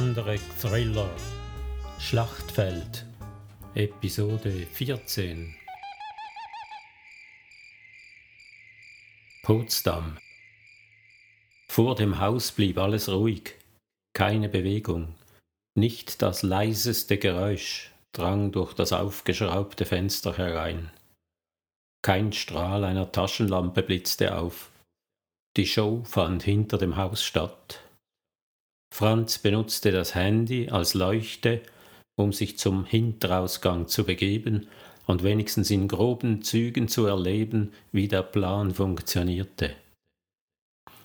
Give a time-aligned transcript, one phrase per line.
[0.00, 1.10] Der andere Thriller
[1.98, 3.04] Schlachtfeld
[3.74, 5.54] Episode 14
[9.42, 10.16] Potsdam
[11.68, 13.56] Vor dem Haus blieb alles ruhig,
[14.14, 15.16] keine Bewegung,
[15.74, 20.90] nicht das leiseste Geräusch drang durch das aufgeschraubte Fenster herein.
[22.02, 24.70] Kein Strahl einer Taschenlampe blitzte auf.
[25.58, 27.82] Die Show fand hinter dem Haus statt.
[28.92, 31.62] Franz benutzte das Handy als Leuchte,
[32.18, 34.68] um sich zum Hinterausgang zu begeben
[35.06, 39.74] und wenigstens in groben Zügen zu erleben, wie der Plan funktionierte.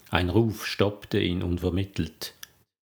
[0.09, 2.33] Ein Ruf stoppte ihn unvermittelt.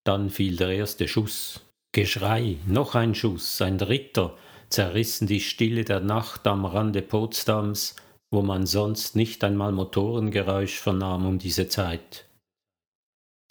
[0.06, 1.62] Dann fiel der erste Schuss.
[1.94, 4.36] Geschrei, noch ein Schuss, ein dritter,
[4.70, 7.96] zerrissen die Stille der Nacht am Rande Potsdams,
[8.32, 12.26] wo man sonst nicht einmal Motorengeräusch vernahm um diese Zeit.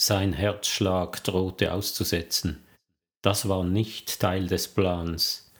[0.05, 2.58] Sein Herzschlag drohte auszusetzen.
[3.22, 5.53] Das war nicht Teil des Plans.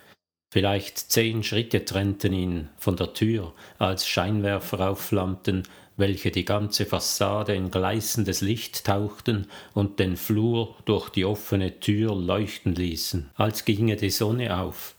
[0.53, 5.63] Vielleicht zehn Schritte trennten ihn von der Tür, als Scheinwerfer aufflammten,
[5.97, 12.13] welche die ganze Fassade in gleißendes Licht tauchten und den Flur durch die offene Tür
[12.13, 14.97] leuchten ließen, als ginge die Sonne auf.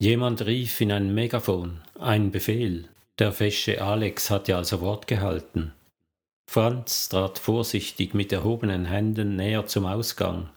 [0.00, 2.88] Jemand rief in ein Megafon, ein Befehl.
[3.18, 5.74] Der fesche Alex hatte also Wort gehalten.
[6.46, 10.50] Franz trat vorsichtig mit erhobenen Händen näher zum Ausgang.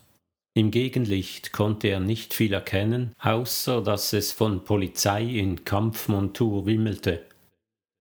[0.55, 7.25] Im Gegenlicht konnte er nicht viel erkennen, außer dass es von Polizei in Kampfmontur wimmelte.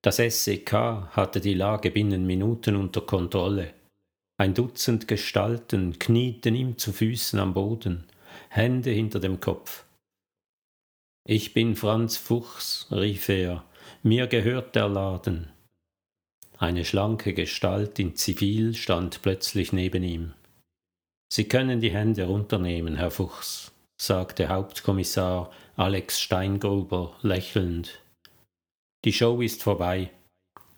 [0.02, 3.74] Das SEK hatte die Lage binnen Minuten unter Kontrolle.
[4.38, 8.04] Ein Dutzend Gestalten knieten ihm zu Füßen am Boden,
[8.48, 9.84] Hände hinter dem Kopf.
[11.26, 13.64] Ich bin Franz Fuchs, rief er,
[14.02, 15.50] mir gehört der Laden.
[16.58, 20.32] Eine schlanke Gestalt in Zivil stand plötzlich neben ihm.
[21.30, 28.00] Sie können die Hände runternehmen, Herr Fuchs, sagte Hauptkommissar Alex Steingruber lächelnd.
[29.04, 30.10] Die Show ist vorbei.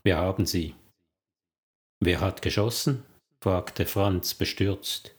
[0.02, 0.74] Wir haben sie.
[2.00, 3.04] Wer hat geschossen?
[3.40, 5.14] fragte Franz bestürzt.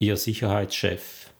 [0.00, 1.32] Ihr Sicherheitschef.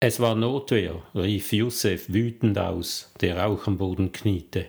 [0.00, 4.68] Es war Notwehr, rief Josef wütend aus, der auch am Boden kniete.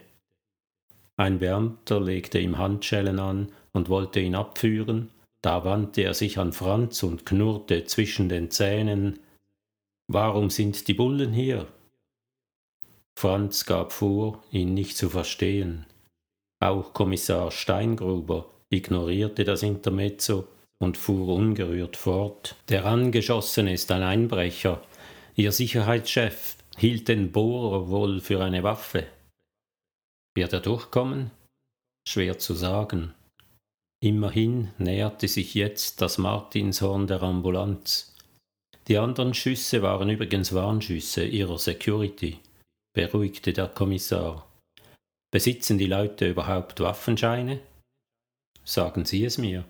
[1.23, 5.09] Ein Beamter legte ihm Handschellen an und wollte ihn abführen,
[5.41, 9.19] da wandte er sich an Franz und knurrte zwischen den Zähnen
[10.11, 11.67] Warum sind die Bullen hier?
[13.17, 15.85] Franz gab vor, ihn nicht zu verstehen.
[16.59, 22.57] Auch Kommissar Steingruber ignorierte das Intermezzo und fuhr ungerührt fort.
[22.67, 24.83] Der Angeschossene ist ein Einbrecher.
[25.35, 29.05] Ihr Sicherheitschef hielt den Bohrer wohl für eine Waffe.
[30.35, 31.31] Wird er durchkommen?
[32.07, 33.13] Schwer zu sagen.
[34.03, 38.13] Immerhin näherte sich jetzt das Martinshorn der Ambulanz.
[38.87, 42.39] Die anderen Schüsse waren übrigens Warnschüsse ihrer Security,
[42.93, 44.45] beruhigte der Kommissar.
[45.31, 47.61] Besitzen die Leute überhaupt Waffenscheine?
[48.65, 49.63] Sagen Sie es mir.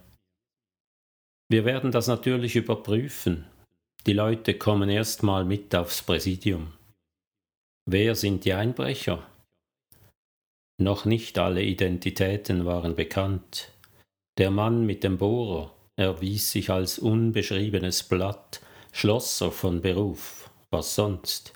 [1.49, 3.45] Wir werden das natürlich überprüfen.
[4.07, 6.73] Die Leute kommen erst mal mit aufs Präsidium.
[7.85, 9.25] Wer sind die Einbrecher?
[10.81, 13.69] Noch nicht alle Identitäten waren bekannt.
[14.37, 18.61] Der Mann mit dem Bohrer erwies sich als unbeschriebenes Blatt,
[18.91, 21.53] Schlosser von Beruf, was sonst.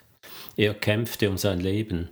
[0.55, 2.09] Er kämpfte um sein Leben.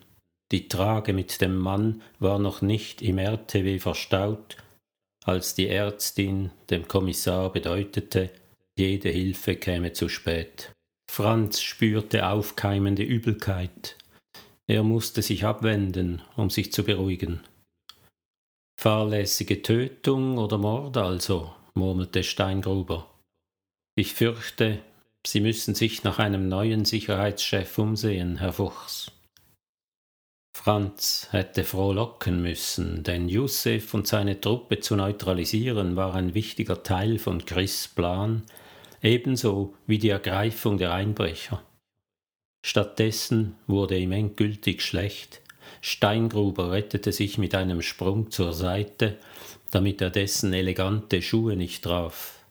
[0.51, 4.57] Die Trage mit dem Mann war noch nicht im RTW verstaut,
[5.23, 8.29] als die Ärztin dem Kommissar bedeutete,
[8.77, 10.71] jede Hilfe käme zu spät.
[11.09, 13.97] Franz spürte aufkeimende Übelkeit.
[14.67, 17.41] Er musste sich abwenden, um sich zu beruhigen.
[18.79, 23.09] Fahrlässige Tötung oder Mord also, murmelte Steingruber.
[23.95, 24.81] Ich fürchte,
[25.25, 29.11] Sie müssen sich nach einem neuen Sicherheitschef umsehen, Herr Fuchs.
[30.55, 37.19] Franz hätte frohlocken müssen, denn Josef und seine Truppe zu neutralisieren war ein wichtiger Teil
[37.19, 38.43] von Chris' Plan,
[39.01, 41.61] ebenso wie die Ergreifung der Einbrecher.
[42.67, 45.39] Stattdessen wurde ihm endgültig schlecht.
[45.81, 49.19] Steingruber rettete sich mit einem Sprung zur Seite,
[49.69, 52.43] damit er dessen elegante Schuhe nicht traf.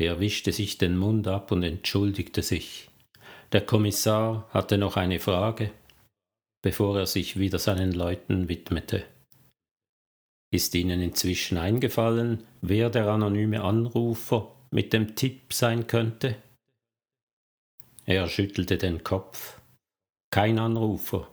[0.00, 2.88] Er wischte sich den Mund ab und entschuldigte sich.
[3.52, 5.72] Der Kommissar hatte noch eine Frage,
[6.62, 9.04] bevor er sich wieder seinen Leuten widmete.
[10.54, 16.36] Ist Ihnen inzwischen eingefallen, wer der anonyme Anrufer mit dem Tipp sein könnte?
[18.06, 19.60] Er schüttelte den Kopf.
[20.30, 21.30] Kein Anrufer.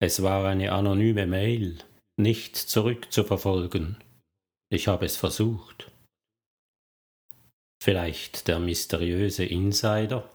[0.00, 1.78] Es war eine anonyme Mail,
[2.18, 3.96] nicht zurückzuverfolgen.
[4.70, 5.90] Ich habe es versucht.
[7.82, 10.28] Vielleicht der mysteriöse Insider?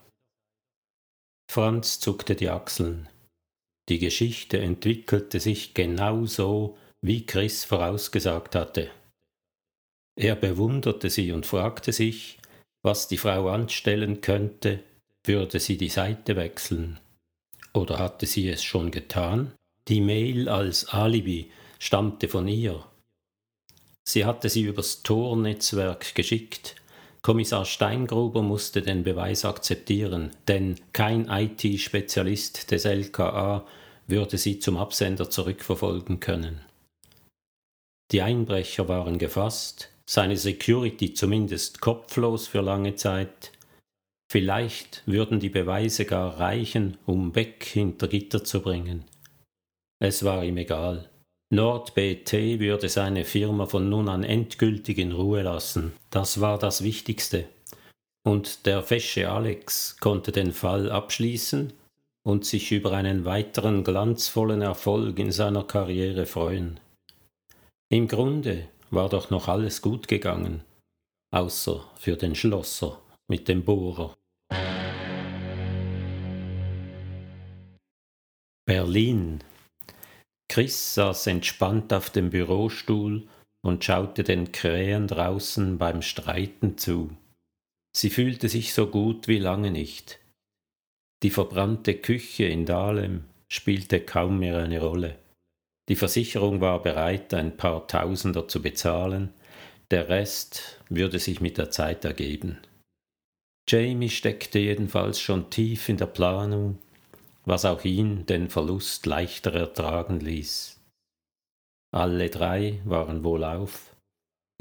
[1.51, 3.10] Franz zuckte die Achseln.
[3.89, 8.92] Die Geschichte entwickelte sich genau so, wie Chris vorausgesagt hatte.
[10.16, 12.39] Er bewunderte sie und fragte sich,
[12.83, 14.83] was die Frau anstellen könnte,
[15.24, 17.00] würde sie die Seite wechseln.
[17.74, 19.54] Oder hatte sie es schon getan?
[19.88, 22.86] Die Mail als Alibi stammte von ihr.
[24.04, 26.75] Sie hatte sie übers Tornetzwerk geschickt,
[27.21, 33.66] Kommissar Steingruber musste den Beweis akzeptieren, denn kein IT-Spezialist des LKA
[34.07, 36.62] würde sie zum Absender zurückverfolgen können.
[38.12, 43.51] Die Einbrecher waren gefasst, seine Security zumindest kopflos für lange Zeit.
[44.31, 49.06] Vielleicht würden die Beweise gar reichen, um Beck hinter Gitter zu bringen.
[50.00, 51.10] Es war ihm egal.
[51.52, 55.94] NordBT würde seine Firma von nun an endgültig in Ruhe lassen.
[56.12, 57.46] Das war das Wichtigste.
[58.24, 61.74] Und der fesche Alex konnte den Fall abschließen
[62.24, 66.80] und sich über einen weiteren glanzvollen Erfolg in seiner Karriere freuen.
[67.92, 70.62] Im Grunde war doch noch alles gut gegangen,
[71.31, 74.19] außer für den Schlosser mit dem Bohrer.
[78.69, 79.39] Berlin
[80.48, 83.27] Chris saß entspannt auf dem Bürostuhl
[83.66, 87.10] und schaute den Krähen draußen beim Streiten zu.
[87.98, 90.19] Sie fühlte sich so gut wie lange nicht.
[91.24, 95.18] Die verbrannte Küche in Dahlem spielte kaum mehr eine Rolle.
[95.89, 99.33] Die Versicherung war bereit, ein paar Tausender zu bezahlen,
[99.89, 102.60] der Rest würde sich mit der Zeit ergeben.
[103.68, 106.77] Jamie steckte jedenfalls schon tief in der Planung,
[107.50, 110.80] was auch ihn den Verlust leichter ertragen ließ.
[111.92, 113.96] Alle drei waren wohlauf.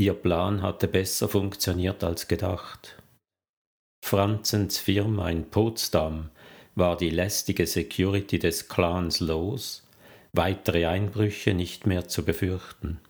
[0.00, 2.96] Ihr Plan hatte besser funktioniert als gedacht.
[4.02, 6.30] Franzens Firma in Potsdam
[6.76, 9.86] war die lästige Security des Clans los,
[10.32, 13.00] weitere Einbrüche nicht mehr zu befürchten.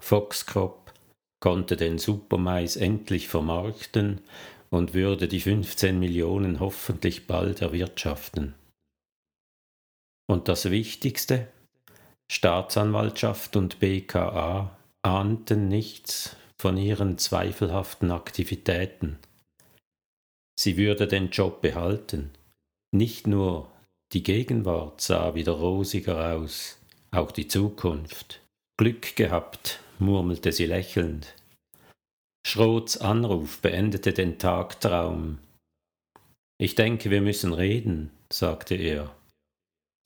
[0.00, 0.92] Foxcrop
[1.40, 4.20] konnte den Supermais endlich vermarkten
[4.68, 8.54] und würde die 15 Millionen hoffentlich bald erwirtschaften.
[10.28, 11.48] Und das Wichtigste,
[12.30, 19.18] Staatsanwaltschaft und BKA ahnten nichts von ihren zweifelhaften Aktivitäten.
[20.58, 22.30] Sie würde den Job behalten.
[22.92, 23.70] Nicht nur
[24.12, 26.78] die Gegenwart sah wieder rosiger aus,
[27.10, 28.40] auch die Zukunft.
[28.78, 31.34] Glück gehabt, murmelte sie lächelnd.
[32.46, 35.38] Schroths Anruf beendete den Tagtraum.
[36.58, 39.15] Ich denke, wir müssen reden, sagte er.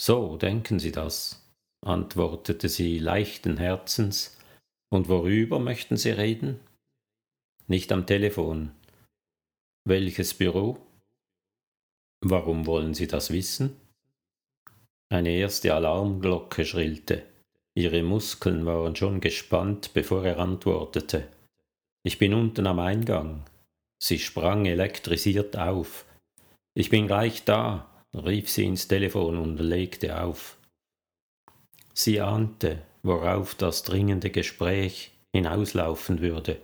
[0.00, 1.46] So denken Sie das,
[1.84, 4.38] antwortete sie leichten Herzens.
[4.90, 6.58] Und worüber möchten Sie reden?
[7.66, 8.70] Nicht am Telefon.
[9.86, 10.78] Welches Büro?
[12.22, 13.76] Warum wollen Sie das wissen?
[15.10, 17.26] Eine erste Alarmglocke schrillte.
[17.74, 21.28] Ihre Muskeln waren schon gespannt, bevor er antwortete.
[22.04, 23.44] Ich bin unten am Eingang.
[24.02, 26.06] Sie sprang elektrisiert auf.
[26.72, 30.56] Ich bin gleich da, rief sie ins Telefon und legte auf.
[31.94, 36.60] Sie ahnte, worauf das dringende Gespräch hinauslaufen würde.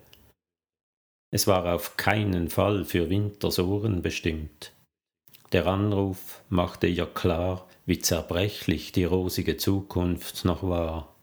[1.30, 4.72] Es war auf keinen Fall für Winters Ohren bestimmt.
[5.52, 11.14] Der Anruf machte ihr klar, wie zerbrechlich die rosige Zukunft noch war.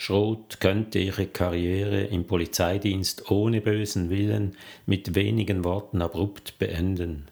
[0.00, 4.56] Schroth könnte ihre Karriere im Polizeidienst ohne bösen Willen
[4.86, 7.28] mit wenigen Worten abrupt beenden.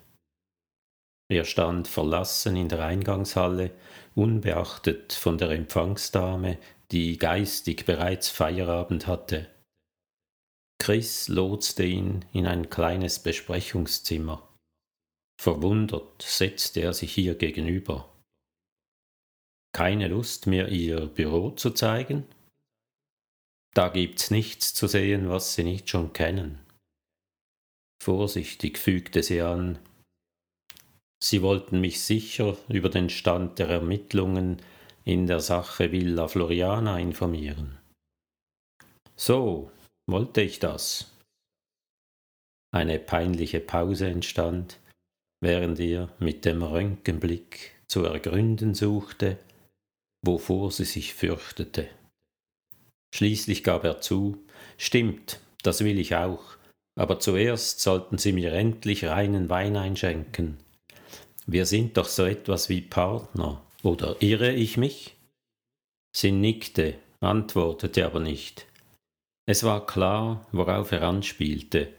[1.30, 3.70] Er stand verlassen in der Eingangshalle,
[4.14, 6.58] unbeachtet von der Empfangsdame,
[6.90, 9.47] die geistig bereits Feierabend hatte.
[10.80, 14.49] Chris lotste ihn in ein kleines Besprechungszimmer.
[15.40, 18.11] Verwundert setzte er sich ihr gegenüber.
[19.73, 22.25] Keine Lust, mir ihr Büro zu zeigen?
[23.75, 26.58] Da gibt's nichts zu sehen, was Sie nicht schon kennen.
[28.02, 29.78] Vorsichtig fügte sie an,
[31.22, 34.62] Sie wollten mich sicher über den Stand der Ermittlungen
[35.04, 37.78] in der Sache Villa Floriana informieren.
[39.16, 39.72] So,
[40.08, 41.12] wollte ich das.
[42.72, 44.78] Eine peinliche Pause entstand,
[45.40, 49.38] während er mit dem Röntgenblick zu ergründen suchte,
[50.25, 51.88] wovor sie sich fürchtete.
[53.14, 54.44] Schließlich gab er zu,
[54.76, 56.56] stimmt, das will ich auch,
[56.98, 60.58] aber zuerst sollten Sie mir endlich reinen Wein einschenken.
[61.50, 65.17] Wir sind doch so etwas wie Partner, oder irre ich mich?
[66.14, 68.67] Sie nickte, antwortete aber nicht.
[69.47, 71.95] Es war klar, worauf er anspielte,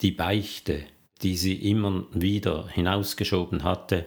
[0.00, 0.84] die Beichte,
[1.22, 4.06] die sie immer wieder hinausgeschoben hatte,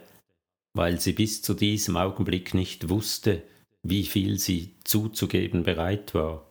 [0.73, 3.43] weil sie bis zu diesem Augenblick nicht wusste,
[3.83, 6.49] wie viel sie zuzugeben bereit war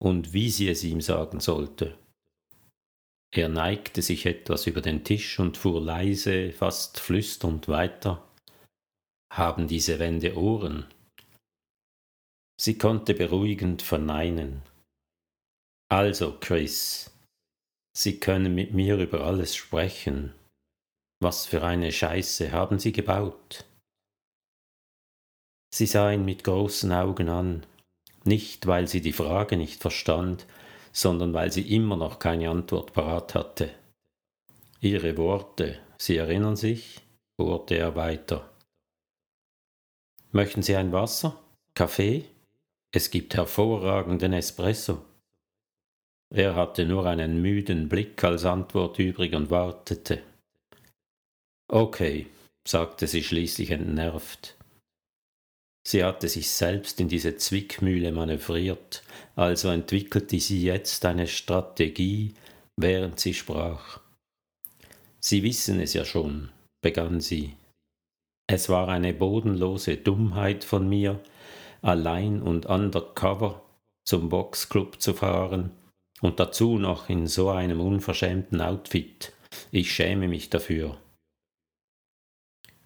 [0.00, 1.96] und wie sie es ihm sagen sollte.
[3.36, 8.22] Er neigte sich etwas über den Tisch und fuhr leise, fast flüsternd weiter.
[9.32, 10.86] Haben diese Wände Ohren?
[12.60, 14.62] Sie konnte beruhigend verneinen.
[15.90, 17.10] Also, Chris,
[17.96, 20.32] Sie können mit mir über alles sprechen.
[21.20, 23.64] Was für eine Scheiße haben Sie gebaut?
[25.74, 27.66] Sie sah ihn mit großen Augen an,
[28.22, 30.46] nicht weil sie die Frage nicht verstand,
[30.94, 33.70] sondern weil sie immer noch keine Antwort parat hatte.
[34.80, 37.00] Ihre Worte, Sie erinnern sich?
[37.36, 38.48] bohrte er weiter.
[40.30, 41.38] Möchten Sie ein Wasser?
[41.74, 42.24] Kaffee?
[42.92, 45.04] Es gibt hervorragenden Espresso.
[46.30, 50.22] Er hatte nur einen müden Blick als Antwort übrig und wartete.
[51.68, 52.26] Okay,
[52.66, 54.56] sagte sie schließlich entnervt.
[55.86, 59.02] Sie hatte sich selbst in diese Zwickmühle manövriert,
[59.36, 62.34] also entwickelte sie jetzt eine Strategie,
[62.76, 64.00] während sie sprach.
[65.20, 66.50] Sie wissen es ja schon,
[66.82, 67.56] begann sie.
[68.46, 71.20] Es war eine bodenlose Dummheit von mir,
[71.82, 73.62] allein und undercover
[74.06, 75.70] zum Boxclub zu fahren
[76.20, 79.32] und dazu noch in so einem unverschämten Outfit.
[79.70, 80.98] Ich schäme mich dafür.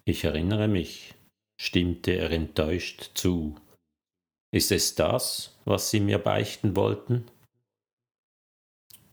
[0.05, 1.13] Ich erinnere mich,
[1.59, 3.55] stimmte er enttäuscht zu.
[4.51, 7.25] Ist es das, was Sie mir beichten wollten?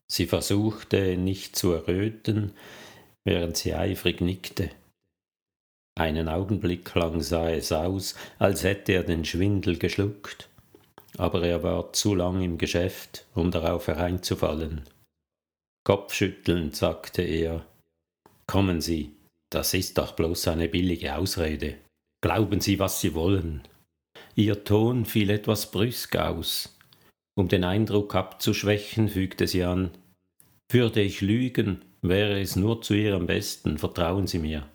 [0.08, 2.52] Sie versuchte nicht zu erröten,
[3.24, 4.70] während sie eifrig nickte.
[5.98, 10.48] Einen Augenblick lang sah es aus, als hätte er den Schwindel geschluckt,
[11.16, 14.82] aber er war zu lang im Geschäft, um darauf hereinzufallen.
[15.84, 17.66] Kopfschüttelnd sagte er
[18.46, 19.12] Kommen Sie,
[19.50, 21.78] das ist doch bloß eine billige Ausrede.
[22.26, 23.62] Glauben Sie, was Sie wollen.
[24.34, 26.76] Ihr Ton fiel etwas brüsk aus.
[27.38, 29.92] Um den Eindruck abzuschwächen, fügte sie an
[30.68, 34.68] Würde ich lügen, wäre es nur zu Ihrem Besten, vertrauen Sie mir.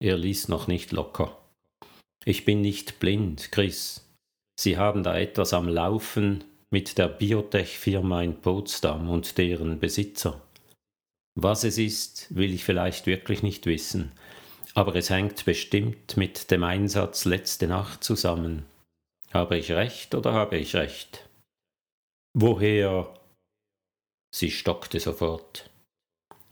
[0.00, 1.36] Er ließ noch nicht locker.
[2.24, 4.08] Ich bin nicht blind, Chris.
[4.56, 10.40] Sie haben da etwas am Laufen mit der Biotech-Firma in Potsdam und deren Besitzer.
[11.34, 14.12] Was es ist, will ich vielleicht wirklich nicht wissen,
[14.74, 18.64] aber es hängt bestimmt mit dem Einsatz letzte Nacht zusammen.
[19.32, 21.28] Habe ich recht oder habe ich recht?
[22.34, 23.12] Woher?
[24.34, 25.70] Sie stockte sofort.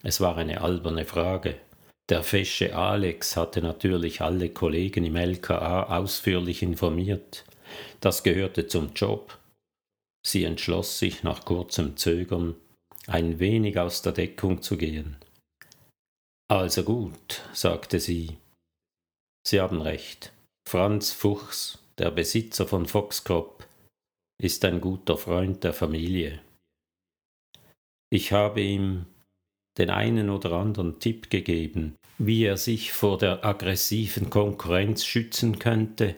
[0.02, 1.60] Es war eine alberne Frage.
[2.08, 7.44] Der fesche Alex hatte natürlich alle Kollegen im LKA ausführlich informiert.
[8.00, 9.37] Das gehörte zum Job.
[10.26, 12.54] Sie entschloss sich nach kurzem Zögern,
[13.06, 15.16] ein wenig aus der Deckung zu gehen.
[16.50, 18.38] Also gut, sagte sie.
[19.47, 20.33] Sie haben recht.
[20.67, 23.67] Franz Fuchs, der Besitzer von Foxcrop,
[24.40, 26.40] ist ein guter Freund der Familie.
[28.11, 29.05] Ich habe ihm
[29.76, 36.14] den einen oder anderen Tipp gegeben, wie er sich vor der aggressiven Konkurrenz schützen könnte,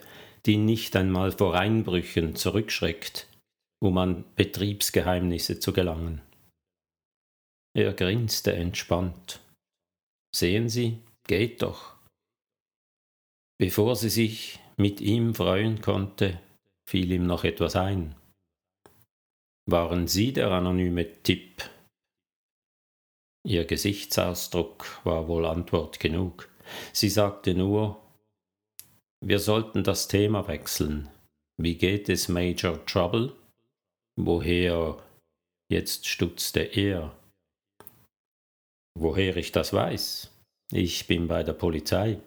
[0.46, 3.26] die nicht einmal vor Einbrüchen zurückschreckt,
[3.82, 6.22] um an Betriebsgeheimnisse zu gelangen.
[7.74, 9.40] Er grinste entspannt.
[10.34, 11.96] Sehen Sie, geht doch.
[13.58, 16.40] Bevor sie sich mit ihm freuen konnte,
[16.88, 18.14] fiel ihm noch etwas ein.
[19.66, 21.62] Waren Sie der anonyme Tipp?
[23.46, 26.48] Ihr Gesichtsausdruck war wohl Antwort genug.
[26.92, 28.00] Sie sagte nur,
[29.22, 31.10] wir sollten das Thema wechseln.
[31.58, 33.36] Wie geht es Major Trouble?
[34.16, 35.02] Woher?
[35.70, 37.14] Jetzt stutzte er.
[38.94, 40.30] Woher ich das weiß?
[40.72, 42.18] Ich bin bei der Polizei.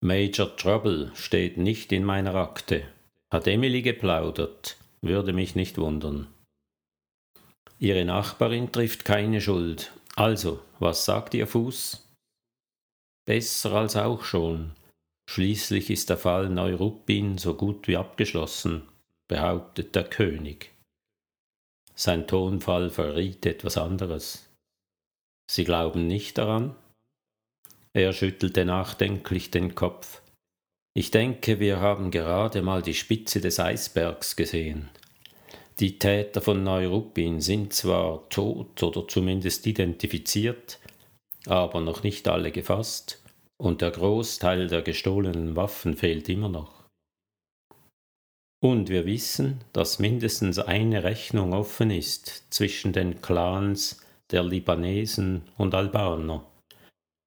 [0.00, 2.84] Major Trouble steht nicht in meiner Akte.
[3.32, 6.26] Hat Emily geplaudert, würde mich nicht wundern.
[7.78, 9.92] Ihre Nachbarin trifft keine Schuld.
[10.16, 12.06] Also, was sagt Ihr Fuß?
[13.24, 14.72] Besser als auch schon.
[15.28, 18.82] Schließlich ist der Fall Neuruppin so gut wie abgeschlossen,
[19.28, 20.72] behauptet der König.
[21.94, 24.48] Sein Tonfall verriet etwas anderes.
[25.54, 26.74] Sie glauben nicht daran?
[27.92, 30.22] Er schüttelte nachdenklich den Kopf.
[30.94, 34.88] Ich denke, wir haben gerade mal die Spitze des Eisbergs gesehen.
[35.78, 40.78] Die Täter von Neuruppin sind zwar tot oder zumindest identifiziert,
[41.44, 43.22] aber noch nicht alle gefasst,
[43.58, 46.82] und der Großteil der gestohlenen Waffen fehlt immer noch.
[48.64, 54.01] Und wir wissen, dass mindestens eine Rechnung offen ist zwischen den Clans
[54.32, 56.50] der Libanesen und Albaner,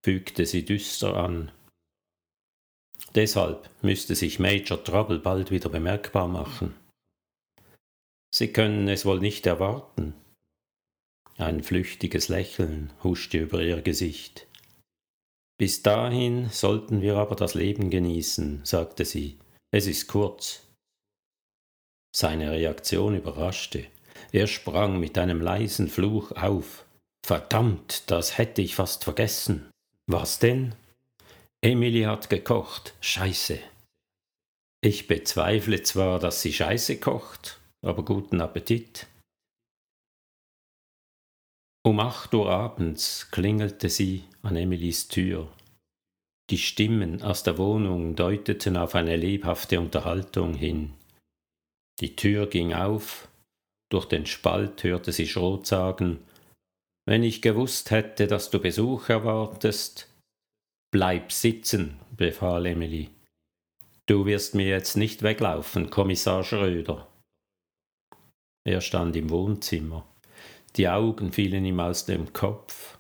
[0.04, 1.52] fügte sie düster an.
[3.14, 6.76] Deshalb müsste sich Major Trouble bald wieder bemerkbar machen.
[8.34, 10.14] Sie können es wohl nicht erwarten.
[11.38, 14.48] Ein flüchtiges Lächeln huschte über ihr Gesicht.
[15.58, 19.40] Bis dahin sollten wir aber das Leben genießen, sagte sie.
[19.72, 20.68] Es ist kurz.
[22.14, 23.88] Seine Reaktion überraschte.
[24.32, 26.85] Er sprang mit einem leisen Fluch auf.
[27.26, 29.72] Verdammt, das hätte ich fast vergessen.
[30.06, 30.76] Was denn?
[31.60, 32.94] Emily hat gekocht.
[33.02, 33.58] Scheiße.
[34.84, 39.08] Ich bezweifle zwar, dass sie Scheiße kocht, aber guten Appetit.
[41.84, 45.52] Um acht Uhr abends klingelte sie an Emilys Tür.
[46.52, 50.94] Die Stimmen aus der Wohnung deuteten auf eine lebhafte Unterhaltung hin.
[52.02, 53.28] Die Tür ging auf,
[53.90, 56.20] durch den Spalt hörte sie Schrot sagen
[57.08, 60.12] Wenn ich gewusst hätte, dass du Besuch erwartest.
[60.92, 63.10] Bleib sitzen, befahl Emily.
[64.08, 67.08] Du wirst mir jetzt nicht weglaufen, Kommissar Schröder.
[68.68, 70.08] Er stand im Wohnzimmer.
[70.76, 72.98] Die Augen fielen ihm aus dem Kopf.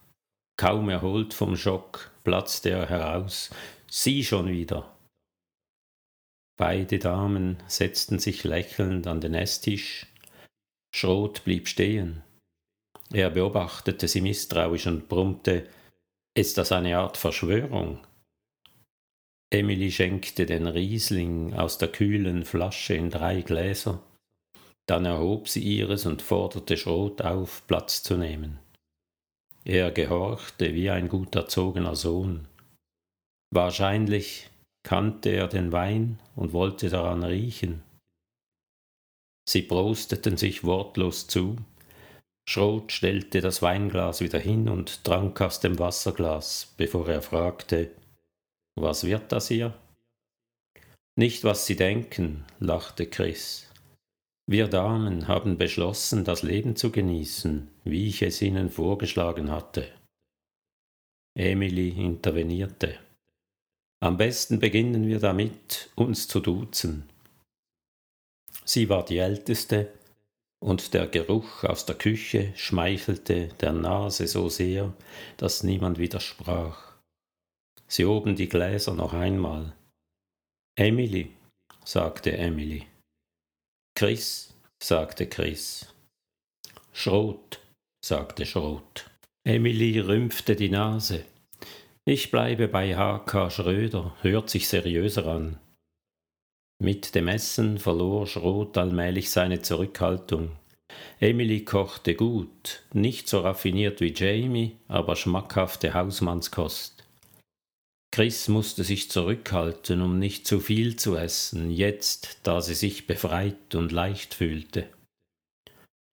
[0.58, 3.50] Kaum erholt vom Schock platzte er heraus.
[3.90, 4.94] Sie schon wieder.
[6.58, 10.08] Beide Damen setzten sich lächelnd an den Esstisch.
[10.94, 12.25] Schrot blieb stehen.
[13.12, 15.68] Er beobachtete sie misstrauisch und brummte
[16.36, 18.06] Ist das eine Art Verschwörung?
[19.52, 24.02] Emily schenkte den Riesling aus der kühlen Flasche in drei Gläser.
[24.88, 28.60] Dann erhob sie ihres und forderte Schrot auf, Platz zu nehmen.
[29.64, 32.48] Er gehorchte wie ein gut erzogener Sohn.
[33.52, 34.50] Wahrscheinlich
[34.84, 37.82] kannte er den Wein und wollte daran riechen.
[39.48, 41.58] Sie prosteten sich wortlos zu.
[42.47, 47.91] Schrot stellte das Weinglas wieder hin und trank aus dem Wasserglas, bevor er fragte
[48.75, 49.73] Was wird das hier?
[51.17, 53.71] Nicht, was Sie denken, lachte Chris.
[54.47, 59.88] Wir Damen haben beschlossen, das Leben zu genießen, wie ich es Ihnen vorgeschlagen hatte.
[61.36, 62.99] Emily intervenierte.
[64.01, 67.10] Am besten beginnen wir damit, uns zu duzen.
[68.65, 69.91] Sie war die Älteste,
[70.60, 74.94] und der Geruch aus der Küche schmeichelte der Nase so sehr,
[75.38, 76.96] dass niemand widersprach.
[77.88, 79.74] Sie hoben die Gläser noch einmal.
[80.78, 81.32] Emily,
[81.84, 82.88] sagte Emily.
[83.96, 85.94] Chris, sagte Chris.
[86.91, 87.60] Schrot,
[88.04, 89.10] sagte Schrot.
[89.46, 91.26] Emily rümpfte die Nase.
[92.06, 93.50] Ich bleibe bei H.K.
[93.50, 95.60] Schröder, hört sich seriöser an.
[96.80, 100.52] Mit dem Essen verlor Schrot allmählich seine Zurückhaltung.
[101.20, 107.04] Emily kochte gut, nicht so raffiniert wie Jamie, aber schmackhafte Hausmannskost.
[108.12, 113.76] Chris musste sich zurückhalten, um nicht zu viel zu essen, jetzt, da sie sich befreit
[113.76, 114.88] und leicht fühlte.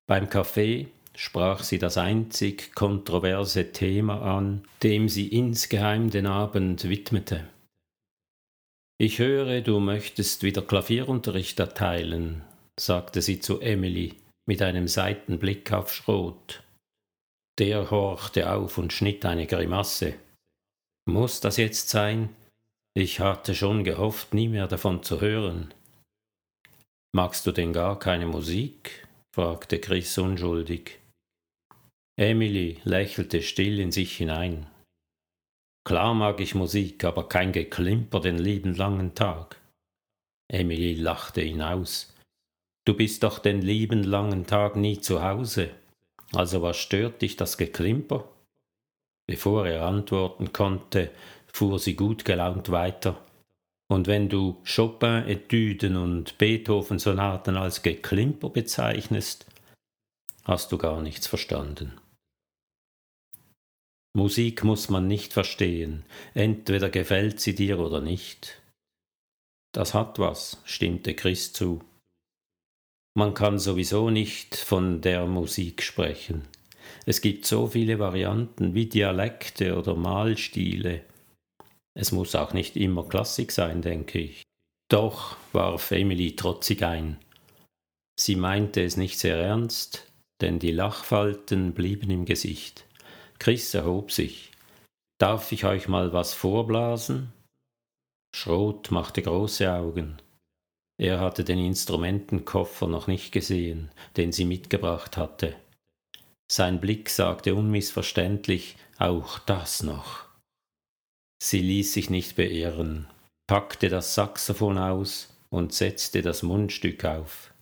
[0.05, 7.47] Beim Kaffee sprach sie das einzig kontroverse Thema an, dem sie insgeheim den Abend widmete.
[8.99, 12.43] Ich höre, du möchtest wieder Klavierunterricht erteilen,
[12.79, 16.63] sagte sie zu Emily mit einem Seitenblick auf Schrot.
[17.59, 20.15] Der horchte auf und schnitt eine Grimasse.
[21.05, 22.29] Muss das jetzt sein?
[22.95, 25.73] Ich hatte schon gehofft, nie mehr davon zu hören.
[27.15, 29.07] Magst du denn gar keine Musik?
[29.35, 30.99] fragte Chris unschuldig.
[32.15, 34.67] Emily lächelte still in sich hinein.
[35.85, 39.59] Klar mag ich Musik, aber kein Geklimper den lieben langen Tag.
[40.47, 42.13] Emily lachte ihn aus.
[42.85, 45.71] Du bist doch den lieben langen Tag nie zu Hause.
[46.33, 48.29] Also was stört dich das Geklimper?
[49.27, 51.11] Bevor er antworten konnte,
[51.47, 53.21] fuhr sie gut gelaunt weiter.
[53.87, 59.45] Und wenn du Chopin-Etüden und Beethoven-Sonaten als Geklimper bezeichnest,
[60.45, 61.93] hast du gar nichts verstanden.
[64.15, 68.61] Musik muss man nicht verstehen, entweder gefällt sie dir oder nicht.
[69.73, 71.81] Das hat was, stimmte Chris zu.
[73.15, 76.43] Man kann sowieso nicht von der Musik sprechen.
[77.05, 81.03] Es gibt so viele Varianten wie Dialekte oder Malstile.
[81.95, 84.43] Es muss auch nicht immer Klassik sein, denke ich.
[84.91, 87.17] Doch, warf Emily trotzig ein.
[88.19, 92.85] Sie meinte es nicht sehr ernst, denn die Lachfalten blieben im Gesicht.
[93.43, 94.53] Chris erhob sich.
[95.19, 97.33] Darf ich euch mal was vorblasen?
[98.33, 100.15] Schrot machte große Augen.
[100.97, 105.57] Er hatte den Instrumentenkoffer noch nicht gesehen, den sie mitgebracht hatte.
[106.49, 110.23] Sein Blick sagte unmissverständlich auch das noch.
[111.43, 113.07] Sie ließ sich nicht beirren,
[113.47, 117.53] packte das Saxophon aus und setzte das Mundstück auf.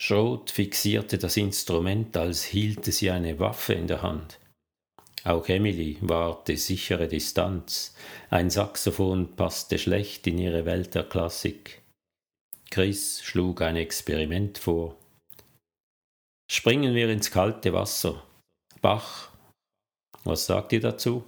[0.00, 4.38] Schrot fixierte das Instrument, als hielte sie eine Waffe in der Hand.
[5.24, 7.94] Auch Emily wahrte sichere Distanz.
[8.30, 11.82] Ein Saxophon passte schlecht in ihre Welt der Klassik.
[12.70, 14.96] Chris schlug ein Experiment vor.
[16.50, 18.22] Springen wir ins kalte Wasser.
[18.80, 19.30] Bach.
[20.24, 21.24] Was sagt ihr dazu?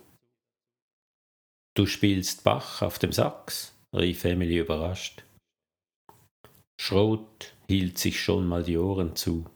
[1.76, 5.24] Du spielst Bach auf dem Sax, rief Emily überrascht.
[6.80, 9.46] Schrot hielt sich schon mal die Ohren zu.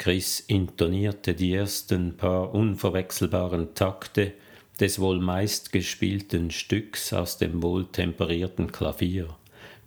[0.00, 4.32] Chris intonierte die ersten paar unverwechselbaren Takte
[4.80, 9.36] des wohl meistgespielten Stücks aus dem wohltemperierten Klavier,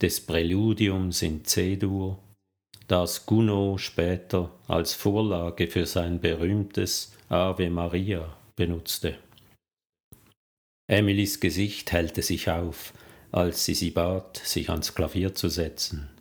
[0.03, 2.19] des Präludiums in C-Dur,
[2.87, 9.17] das Gounod später als Vorlage für sein berühmtes Ave Maria benutzte.
[10.87, 12.93] Emilys Gesicht hellte sich auf,
[13.31, 16.12] als sie sie bat, sich ans Klavier zu setzen.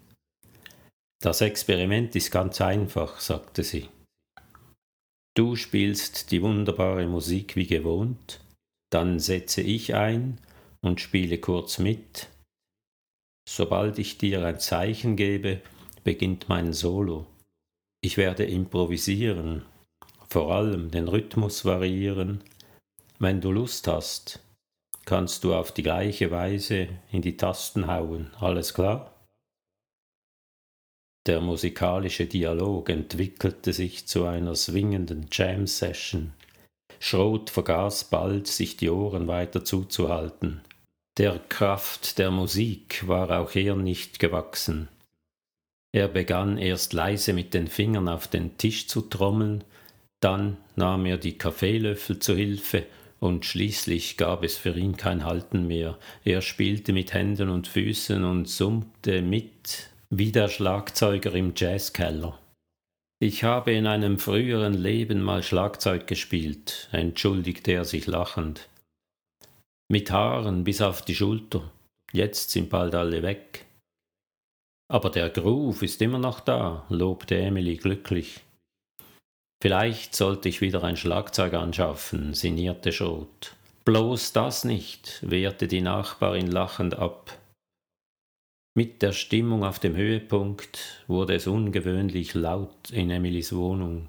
[1.23, 3.89] Das Experiment ist ganz einfach, sagte sie.
[5.37, 8.41] Du spielst die wunderbare Musik wie gewohnt,
[8.91, 10.39] dann setze ich ein
[10.81, 12.29] und spiele kurz mit.
[13.49, 15.63] Sobald ich dir ein Zeichen gebe,
[16.03, 17.27] beginnt mein Solo.
[18.03, 19.63] Ich werde improvisieren,
[20.29, 22.43] vor allem den Rhythmus variieren.
[23.21, 24.41] Wenn du Lust hast,
[25.05, 28.33] kannst du auf die gleiche Weise in die Tasten hauen.
[28.41, 29.12] Alles klar?
[31.27, 36.33] Der musikalische Dialog entwickelte sich zu einer swingenden Jam-Session.
[36.99, 40.61] Schrot vergaß bald, sich die Ohren weiter zuzuhalten.
[41.19, 44.89] Der Kraft der Musik war auch er nicht gewachsen.
[45.93, 49.63] Er begann erst leise mit den Fingern auf den Tisch zu trommeln,
[50.21, 52.87] dann nahm er die Kaffeelöffel zu Hilfe
[53.21, 55.99] und schließlich gab es für ihn kein Halten mehr.
[56.25, 62.39] Er spielte mit Händen und Füßen und summte mit, wie der Schlagzeuger im Jazzkeller.
[63.19, 68.69] Ich habe in einem früheren Leben mal Schlagzeug gespielt, entschuldigte er sich lachend.
[69.89, 71.63] Mit Haaren bis auf die Schulter,
[72.13, 73.65] jetzt sind bald alle weg.
[74.93, 78.43] Aber der Groove ist immer noch da, lobte Emily glücklich.
[79.63, 83.55] Vielleicht sollte ich wieder ein Schlagzeug anschaffen, sinnierte Schrot.
[83.87, 87.39] Bloß das nicht, wehrte die Nachbarin lachend ab.
[88.75, 94.09] Mit der Stimmung auf dem Höhepunkt wurde es ungewöhnlich laut in Emilys Wohnung.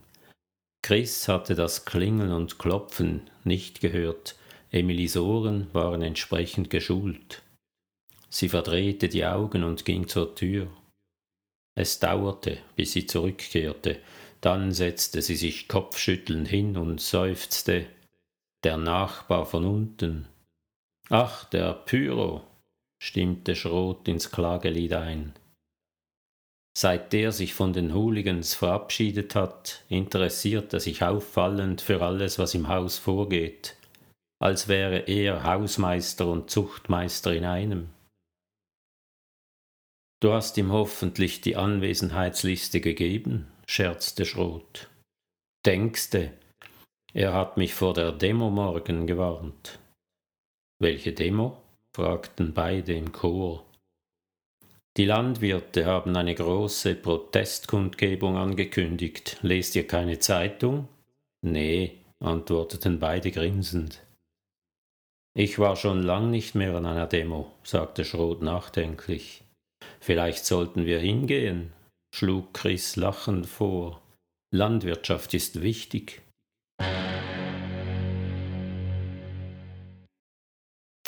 [0.81, 4.37] Chris hatte das Klingeln und Klopfen nicht gehört,
[4.71, 7.41] Emilys Ohren waren entsprechend geschult.
[8.29, 10.67] Sie verdrehte die Augen und ging zur Tür.
[11.75, 13.99] Es dauerte, bis sie zurückkehrte,
[14.39, 17.85] dann setzte sie sich kopfschüttelnd hin und seufzte
[18.63, 20.27] Der Nachbar von unten.
[21.09, 22.41] Ach, der Pyro,
[23.03, 25.33] stimmte Schrot ins Klagelied ein.
[26.75, 32.55] Seit der sich von den Hooligans verabschiedet hat, interessiert er sich auffallend für alles, was
[32.55, 33.75] im Haus vorgeht,
[34.41, 37.89] als wäre er Hausmeister und Zuchtmeister in einem.
[40.21, 44.89] Du hast ihm hoffentlich die Anwesenheitsliste gegeben, scherzte Schrot.
[45.65, 46.31] Denkste,
[47.13, 49.79] er hat mich vor der Demo morgen gewarnt.
[50.79, 51.62] Welche Demo?
[51.95, 53.65] Fragten beide im Chor.
[54.97, 59.37] Die Landwirte haben eine große Protestkundgebung angekündigt.
[59.41, 60.87] Lest ihr keine Zeitung?
[61.41, 64.03] Nee, antworteten beide grinsend.
[65.35, 69.43] Ich war schon lang nicht mehr an einer Demo, sagte Schrot nachdenklich.
[69.99, 71.73] Vielleicht sollten wir hingehen,
[72.13, 74.01] schlug Chris lachend vor.
[74.51, 76.22] Landwirtschaft ist wichtig.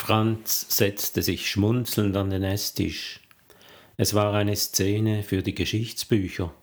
[0.05, 3.21] Franz setzte sich schmunzelnd an den Esstisch.
[3.97, 6.53] Es war eine Szene für die Geschichtsbücher.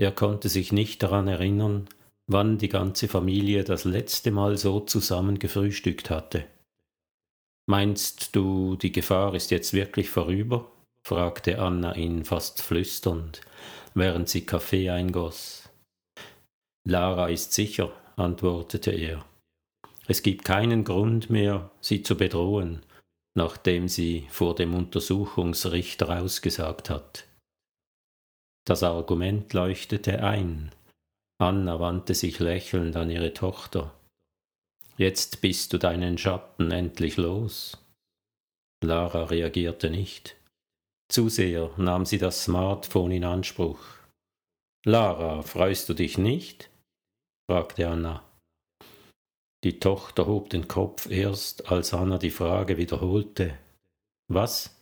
[0.00, 1.88] Er konnte sich nicht daran erinnern,
[2.28, 6.44] wann die ganze Familie das letzte Mal so zusammen gefrühstückt hatte.
[7.66, 10.70] Meinst du, die Gefahr ist jetzt wirklich vorüber?
[11.04, 13.40] fragte Anna ihn fast flüsternd,
[13.94, 15.68] während sie Kaffee eingoss.
[16.86, 19.24] Lara ist sicher, antwortete er.
[20.06, 22.82] Es gibt keinen Grund mehr, sie zu bedrohen,
[23.34, 27.26] nachdem sie vor dem Untersuchungsrichter ausgesagt hat.
[28.66, 30.70] Das Argument leuchtete ein.
[31.38, 33.94] Anna wandte sich lächelnd an ihre Tochter.
[34.96, 37.78] Jetzt bist du deinen Schatten endlich los.
[38.82, 40.36] Lara reagierte nicht.
[41.10, 43.80] Zu sehr nahm sie das Smartphone in Anspruch.
[44.84, 46.70] Lara, freust du dich nicht?
[47.50, 48.22] fragte Anna.
[49.64, 53.58] Die Tochter hob den Kopf erst, als Anna die Frage wiederholte.
[54.28, 54.78] Was?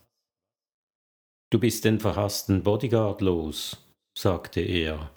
[1.50, 3.86] Du bist den verhassten Bodyguard los,
[4.18, 5.12] sagte er.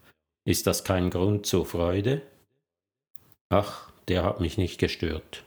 [0.48, 2.22] Ist das kein Grund zur Freude?
[3.50, 5.44] Ach, der hat mich nicht gestört.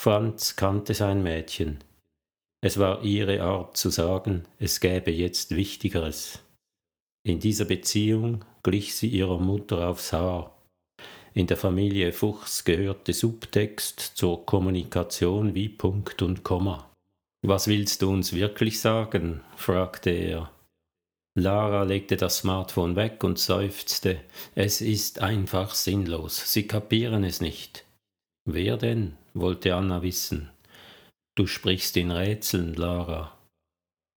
[0.00, 1.84] Franz kannte sein Mädchen.
[2.60, 6.40] Es war ihre Art zu sagen, es gäbe jetzt Wichtigeres.
[7.22, 10.55] In dieser Beziehung glich sie ihrer Mutter aufs Haar.
[11.36, 16.90] In der Familie Fuchs gehörte Subtext zur Kommunikation wie Punkt und Komma.
[17.42, 19.42] Was willst du uns wirklich sagen?
[19.54, 20.50] fragte er.
[21.34, 24.18] Lara legte das Smartphone weg und seufzte.
[24.54, 26.54] Es ist einfach sinnlos.
[26.54, 27.84] Sie kapieren es nicht.
[28.46, 29.18] Wer denn?
[29.34, 30.48] wollte Anna wissen.
[31.34, 33.36] Du sprichst in Rätseln, Lara.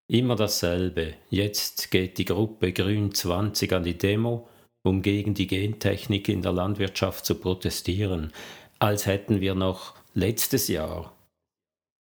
[0.10, 1.16] Immer dasselbe.
[1.30, 4.48] Jetzt geht die Gruppe Grün 20 an die Demo
[4.84, 8.32] um gegen die Gentechnik in der Landwirtschaft zu protestieren,
[8.80, 11.14] als hätten wir noch letztes Jahr.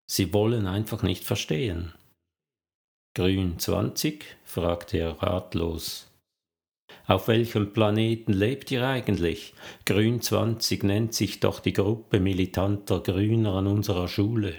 [0.08, 1.92] Sie wollen einfach nicht verstehen.
[3.14, 4.24] Grün 20?
[4.44, 6.06] fragte er ratlos.
[7.06, 9.54] Auf welchem Planeten lebt ihr eigentlich?
[9.84, 14.54] Grün 20 nennt sich doch die Gruppe militanter Grüner an unserer Schule.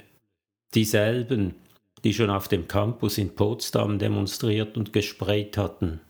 [0.73, 1.55] Dieselben,
[2.03, 6.01] die schon auf dem Campus in Potsdam demonstriert und gesprayt hatten.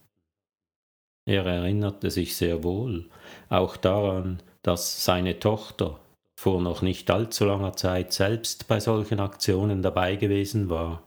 [1.27, 3.09] Er erinnerte sich sehr wohl
[3.49, 5.99] auch daran, dass seine Tochter
[6.39, 11.03] vor noch nicht allzu langer Zeit selbst bei solchen Aktionen dabei gewesen war.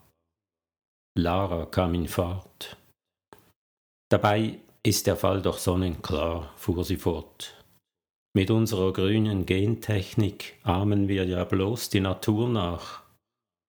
[1.16, 2.76] Lara kam in Fahrt.
[4.11, 7.54] Dabei ist der Fall doch sonnenklar, fuhr sie fort.
[8.35, 13.02] Mit unserer grünen Gentechnik ahmen wir ja bloß die Natur nach.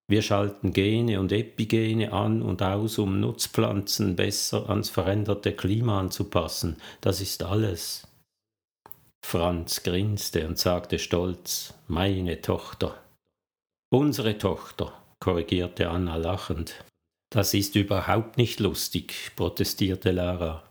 [0.08, 6.76] Wir schalten Gene und Epigene an und aus, um Nutzpflanzen besser ans veränderte Klima anzupassen.
[7.00, 8.06] Das ist alles.
[9.24, 13.00] Franz grinste und sagte stolz, meine Tochter.
[13.90, 16.84] Unsere Tochter, korrigierte Anna lachend.
[17.30, 20.62] Das ist überhaupt nicht lustig, protestierte Lara.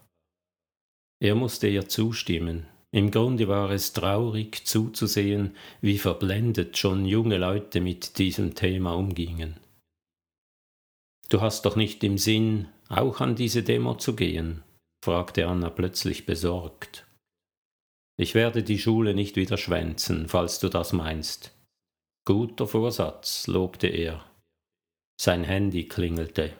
[1.19, 2.67] Er musste ihr zustimmen.
[2.93, 9.57] Im Grunde war es traurig zuzusehen, wie verblendet schon junge Leute mit diesem Thema umgingen.
[11.29, 14.63] Du hast doch nicht im Sinn, auch an diese Demo zu gehen?
[15.03, 17.07] fragte Anna plötzlich besorgt.
[18.17, 21.55] Ich werde die Schule nicht wieder schwänzen, falls du das meinst.
[22.25, 24.25] Guter Vorsatz, lobte er.
[25.19, 26.53] Sein Handy klingelte.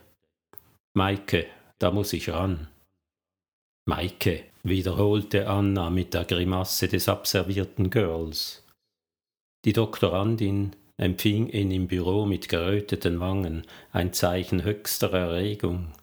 [0.94, 1.46] Maike,
[1.78, 2.68] da muss ich ran.
[3.86, 8.64] Maike, wiederholte Anna mit der Grimasse des abservierten Girls.
[9.66, 15.94] Die Doktorandin empfing ihn im Büro mit geröteten Wangen, ein Zeichen höchster Erregung.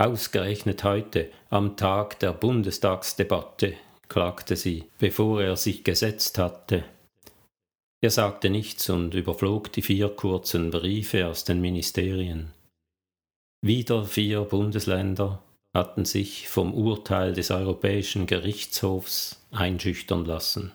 [0.00, 3.74] Ausgerechnet heute, am Tag der Bundestagsdebatte,
[4.08, 6.84] klagte sie, bevor er sich gesetzt hatte.
[8.00, 12.52] Er sagte nichts und überflog die vier kurzen Briefe aus den Ministerien.
[13.60, 15.42] Wieder vier Bundesländer,
[15.74, 20.72] hatten sich vom Urteil des Europäischen Gerichtshofs einschüchtern lassen.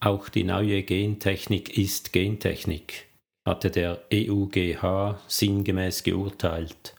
[0.00, 3.06] Auch die neue Gentechnik ist Gentechnik,
[3.46, 6.94] hatte der EUGH sinngemäß geurteilt.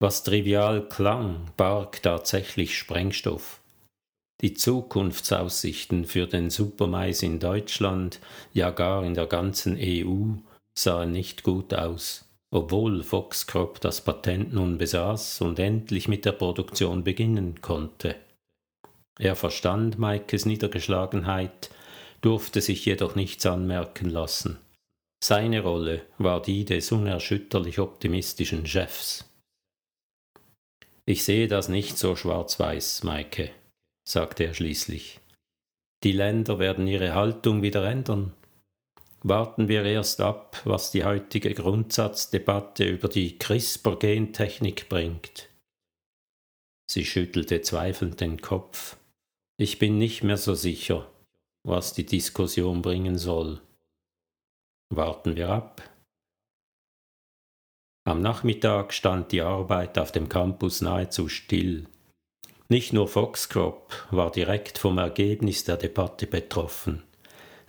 [0.00, 3.60] Was trivial klang, barg tatsächlich Sprengstoff.
[4.40, 8.20] Die Zukunftsaussichten für den Supermais in Deutschland,
[8.54, 10.36] ja gar in der ganzen EU,
[10.74, 17.04] sahen nicht gut aus obwohl Foxcrop das Patent nun besaß und endlich mit der Produktion
[17.04, 18.16] beginnen konnte.
[19.18, 21.70] Er verstand Maikes Niedergeschlagenheit,
[22.20, 24.58] durfte sich jedoch nichts anmerken lassen.
[25.22, 29.30] Seine Rolle war die des unerschütterlich optimistischen Chefs.
[31.04, 33.50] Ich sehe das nicht so schwarz-weiß, Maike,
[34.08, 35.20] sagte er schließlich.
[36.02, 38.32] Die Länder werden ihre Haltung wieder ändern,
[39.22, 45.48] warten wir erst ab, was die heutige Grundsatzdebatte über die CRISPR-Gentechnik bringt.
[46.90, 48.96] Sie schüttelte zweifelnd den Kopf.
[49.58, 51.10] Ich bin nicht mehr so sicher,
[51.62, 53.60] was die Diskussion bringen soll.
[54.92, 55.82] Warten wir ab.
[58.04, 61.86] Am Nachmittag stand die Arbeit auf dem Campus nahezu still.
[62.68, 67.02] Nicht nur Foxcrop war direkt vom Ergebnis der Debatte betroffen.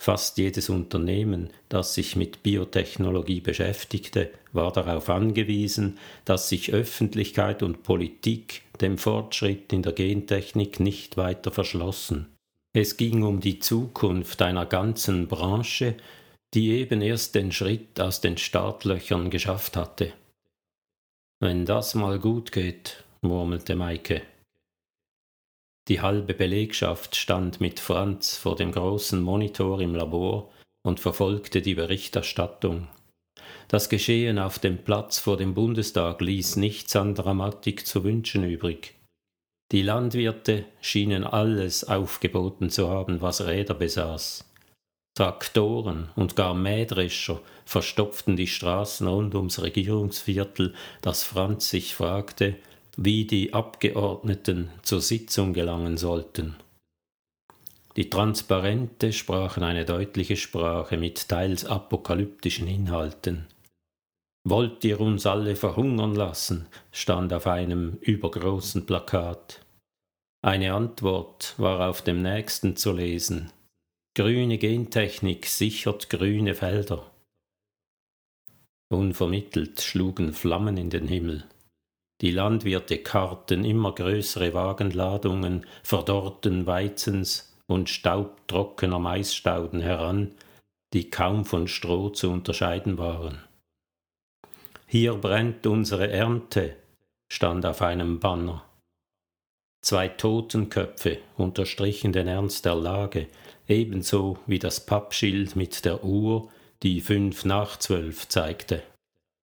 [0.04, 7.84] Fast jedes Unternehmen, das sich mit Biotechnologie beschäftigte, war darauf angewiesen, dass sich Öffentlichkeit und
[7.84, 12.36] Politik dem Fortschritt in der Gentechnik nicht weiter verschlossen.
[12.74, 15.94] Es ging um die Zukunft einer ganzen Branche,
[16.56, 20.14] die eben erst den Schritt aus den Startlöchern geschafft hatte.
[21.40, 24.24] Wenn das mal gut geht, murmelte Maike.
[25.88, 30.52] Die halbe Belegschaft stand mit Franz vor dem großen Monitor im Labor
[30.84, 32.88] und verfolgte die Berichterstattung.
[33.68, 38.96] Das Geschehen auf dem Platz vor dem Bundestag ließ nichts an Dramatik zu wünschen übrig.
[39.72, 44.46] Die Landwirte schienen alles aufgeboten zu haben, was Räder besaß.
[45.16, 52.56] Traktoren und gar Mähdrescher verstopften die Straßen rund ums Regierungsviertel, dass Franz sich fragte,
[52.98, 56.56] wie die Abgeordneten zur Sitzung gelangen sollten.
[57.98, 63.48] Die Transparente sprachen eine deutliche Sprache mit teils apokalyptischen Inhalten.
[64.44, 66.68] Wollt ihr uns alle verhungern lassen?
[66.92, 69.64] stand auf einem übergroßen Plakat.
[70.44, 73.52] Eine Antwort war auf dem nächsten zu lesen.
[74.16, 77.12] Grüne Gentechnik sichert grüne Felder.
[78.90, 81.46] Unvermittelt schlugen Flammen in den Himmel.
[82.22, 90.36] Die Landwirte karrten immer größere Wagenladungen verdorrten Weizens und staubtrockener Maisstauden heran,
[90.94, 93.40] die kaum von Stroh zu unterscheiden waren.
[94.86, 96.76] Hier brennt unsere Ernte,
[97.32, 98.66] stand auf einem Banner.
[99.82, 103.28] Zwei Totenköpfe unterstrichen den Ernst der Lage,
[103.68, 106.50] ebenso wie das Pappschild mit der Uhr,
[106.84, 108.84] die fünf nach zwölf zeigte.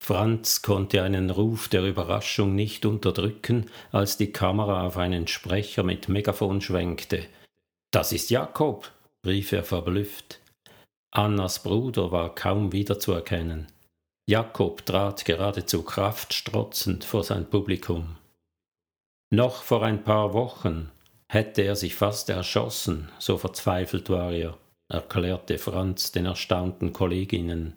[0.00, 6.08] Franz konnte einen Ruf der Überraschung nicht unterdrücken, als die Kamera auf einen Sprecher mit
[6.08, 7.26] Megafon schwenkte.
[7.90, 8.90] Das ist Jakob,
[9.26, 10.40] rief er verblüfft.
[11.10, 13.66] Annas Bruder war kaum wiederzuerkennen.
[14.28, 18.16] Jakob trat geradezu kraftstrotzend vor sein Publikum.
[19.30, 20.90] Noch vor ein paar Wochen
[21.28, 24.56] hätte er sich fast erschossen, so verzweifelt war er,
[24.88, 27.74] erklärte Franz den erstaunten Kolleginnen.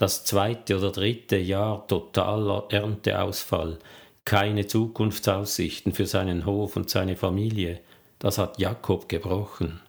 [0.00, 3.78] Das zweite oder dritte Jahr totaler Ernteausfall,
[4.24, 7.82] keine Zukunftsaussichten für seinen Hof und seine Familie,
[8.18, 9.82] das hat Jakob gebrochen.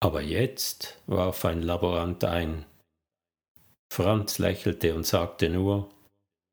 [0.00, 2.66] Aber jetzt, warf ein Laborant ein.
[3.90, 5.88] Franz lächelte und sagte nur,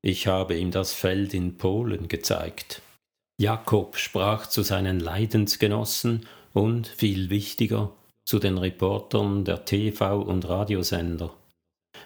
[0.01, 2.81] ich habe ihm das Feld in Polen gezeigt.
[3.41, 7.91] Jakob sprach zu seinen Leidensgenossen und, viel wichtiger,
[8.23, 11.35] zu den Reportern der TV- und Radiosender.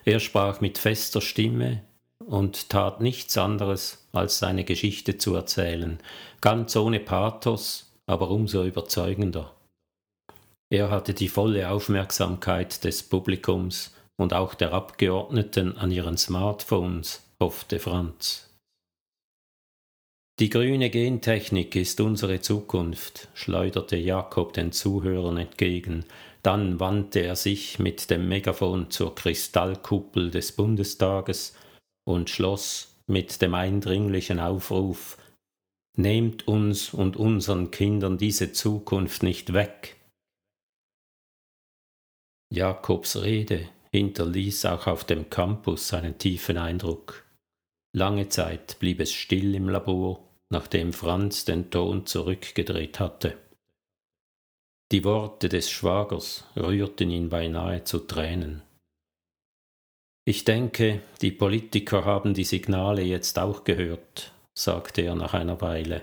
[0.06, 1.84] Er sprach mit fester Stimme
[2.26, 6.00] und tat nichts anderes, als seine Geschichte zu erzählen,
[6.42, 9.54] ganz ohne Pathos, aber umso überzeugender.
[10.70, 17.80] Er hatte die volle Aufmerksamkeit des Publikums und auch der Abgeordneten an ihren Smartphones, hoffte
[17.80, 18.48] Franz.
[20.40, 26.06] Die grüne Gentechnik ist unsere Zukunft, schleuderte Jakob den Zuhörern entgegen,
[26.44, 31.56] dann wandte er sich mit dem Megafon zur Kristallkuppel des Bundestages
[32.06, 35.18] und schloss mit dem eindringlichen Aufruf
[35.98, 39.98] Nehmt uns und unseren Kindern diese Zukunft nicht weg.
[42.50, 47.26] Jakobs Rede hinterließ auch auf dem Campus einen tiefen Eindruck.
[47.94, 53.38] Lange Zeit blieb es still im Labor, nachdem Franz den Ton zurückgedreht hatte.
[54.92, 58.62] Die Worte des Schwagers rührten ihn beinahe zu Tränen.
[60.26, 66.02] Ich denke, die Politiker haben die Signale jetzt auch gehört, sagte er nach einer Weile.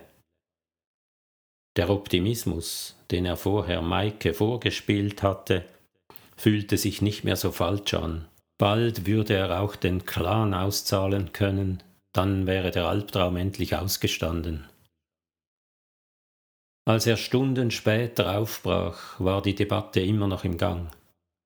[1.76, 5.66] Der Optimismus, den er vorher Maike vorgespielt hatte,
[6.36, 8.26] fühlte sich nicht mehr so falsch an.
[8.56, 14.66] Bald würde er auch den Clan auszahlen können, dann wäre der Albtraum endlich ausgestanden.
[16.88, 20.90] Als er Stunden später aufbrach, war die Debatte immer noch im Gang.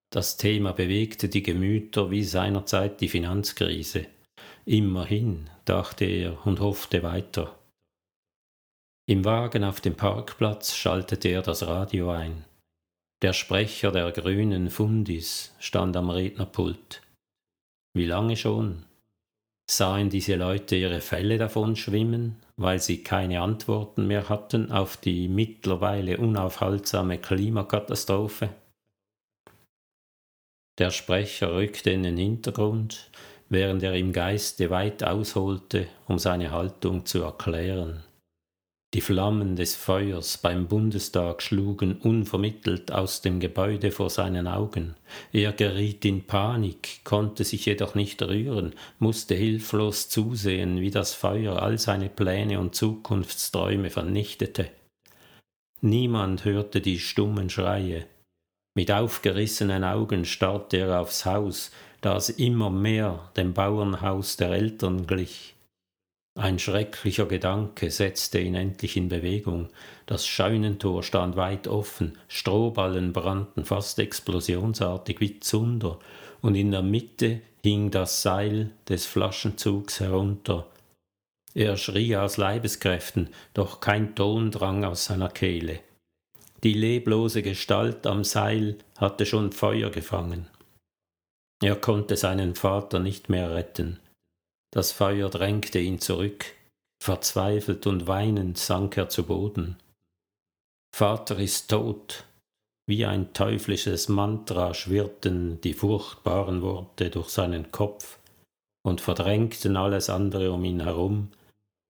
[0.09, 4.07] Das Thema bewegte die Gemüter wie seinerzeit die Finanzkrise.
[4.66, 7.59] Immerhin, dachte er und hoffte weiter.
[9.07, 12.45] Im Wagen auf dem Parkplatz schaltete er das Radio ein.
[13.20, 17.03] Der Sprecher der grünen Fundis stand am Rednerpult.
[17.95, 18.84] Wie lange schon?
[19.75, 25.29] Sahen diese Leute ihre Fälle davon schwimmen, weil sie keine Antworten mehr hatten auf die
[25.29, 28.51] mittlerweile unaufhaltsame Klimakatastrophe?
[30.79, 33.11] Der Sprecher rückte in den Hintergrund,
[33.49, 38.05] während er im Geiste weit ausholte, um seine Haltung zu erklären.
[38.95, 44.97] Die Flammen des Feuers beim Bundestag schlugen unvermittelt aus dem Gebäude vor seinen Augen.
[45.32, 51.62] Er geriet in Panik, konnte sich jedoch nicht rühren, musste hilflos zusehen, wie das Feuer
[51.62, 54.68] all seine Pläne und Zukunftsträume vernichtete.
[55.80, 58.05] Niemand hörte die stummen Schreie.
[58.74, 61.70] Mit aufgerissenen Augen starrte er aufs Haus,
[62.03, 65.51] das immer mehr dem Bauernhaus der Eltern glich.
[66.35, 69.68] Ein schrecklicher Gedanke setzte ihn endlich in Bewegung.
[70.07, 75.99] Das Scheunentor stand weit offen, Strohballen brannten fast explosionsartig wie Zunder,
[76.41, 80.66] und in der Mitte hing das Seil des Flaschenzugs herunter.
[81.55, 85.80] Er schrie aus Leibeskräften, doch kein Ton drang aus seiner Kehle.
[86.64, 90.47] Die leblose Gestalt am Seil hatte schon Feuer gefangen.
[91.62, 94.01] Er konnte seinen Vater nicht mehr retten.
[94.73, 96.47] Das Feuer drängte ihn zurück.
[97.01, 99.77] Verzweifelt und weinend sank er zu Boden.
[100.95, 102.25] Vater ist tot.
[102.87, 108.18] Wie ein teuflisches Mantra schwirrten die furchtbaren Worte durch seinen Kopf
[108.83, 111.29] und verdrängten alles andere um ihn herum,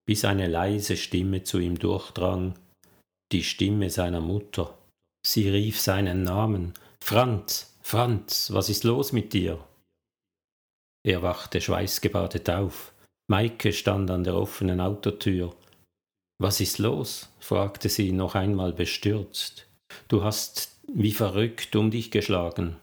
[0.07, 2.55] bis eine leise Stimme zu ihm durchdrang,
[3.31, 4.77] die Stimme seiner Mutter.
[5.25, 9.59] Sie rief seinen Namen Franz, Franz, was ist los mit dir?
[11.05, 12.93] Er wachte schweißgebadet auf.
[13.29, 15.55] Maike stand an der offenen Autotür.
[16.39, 17.29] Was ist los?
[17.41, 19.67] fragte sie noch einmal bestürzt.
[20.09, 22.77] Du hast wie verrückt um dich geschlagen.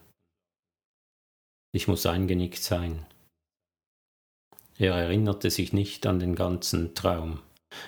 [1.74, 3.06] Ich muss eingenickt sein.
[4.78, 7.42] Er erinnerte sich nicht an den ganzen Traum.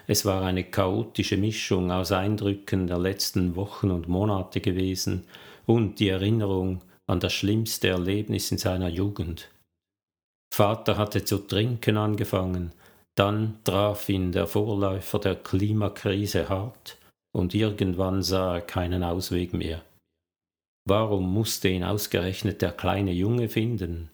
[0.08, 5.26] Es war eine chaotische Mischung aus Eindrücken der letzten Wochen und Monate gewesen
[5.66, 9.50] und die Erinnerung an das schlimmste Erlebnis in seiner Jugend.
[10.54, 12.72] Vater hatte zu trinken angefangen,
[13.16, 16.98] dann traf ihn der Vorläufer der Klimakrise hart,
[17.34, 19.82] und irgendwann sah er keinen Ausweg mehr.
[20.86, 24.10] Warum musste ihn ausgerechnet der kleine Junge finden?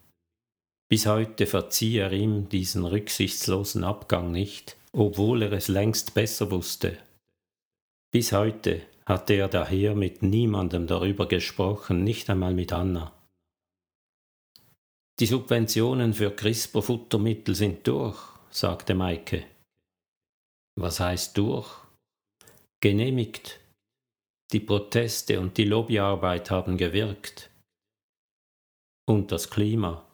[0.90, 6.98] Bis heute verzieh er ihm diesen rücksichtslosen Abgang nicht, obwohl er es längst besser wusste.
[8.12, 13.12] Bis heute hatte er daher mit niemandem darüber gesprochen, nicht einmal mit Anna.
[15.20, 18.20] Die Subventionen für CRISPR-Futtermittel sind durch,
[18.52, 19.46] sagte Maike.
[20.76, 21.68] Was heißt durch?
[22.82, 23.60] Genehmigt.
[24.52, 27.50] Die Proteste und die Lobbyarbeit haben gewirkt.
[29.08, 30.06] Und das Klima.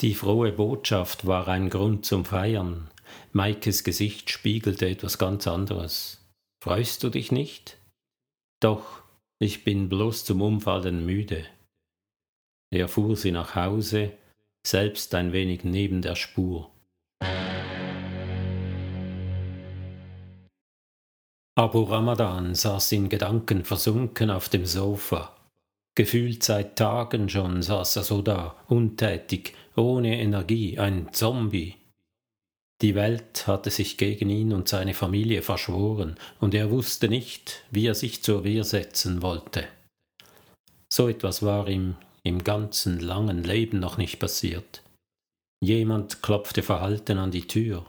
[0.00, 2.90] Die frohe Botschaft war ein Grund zum Feiern.
[3.32, 6.26] Maikes Gesicht spiegelte etwas ganz anderes.
[6.64, 7.76] Freust du dich nicht?
[8.60, 9.02] Doch,
[9.38, 11.46] ich bin bloß zum Umfallen müde.
[12.70, 14.16] Er fuhr sie nach Hause,
[14.66, 16.70] selbst ein wenig neben der Spur.
[21.58, 25.34] Abu Ramadan saß in Gedanken versunken auf dem Sofa.
[25.94, 31.76] Gefühlt seit Tagen schon saß er so da, untätig, ohne Energie, ein Zombie.
[32.82, 37.86] Die Welt hatte sich gegen ihn und seine Familie verschworen, und er wusste nicht, wie
[37.86, 39.66] er sich zur Wehr setzen wollte.
[40.92, 41.96] So etwas war ihm
[42.26, 44.82] im ganzen langen Leben noch nicht passiert.
[45.62, 47.86] Jemand klopfte verhalten an die Tür.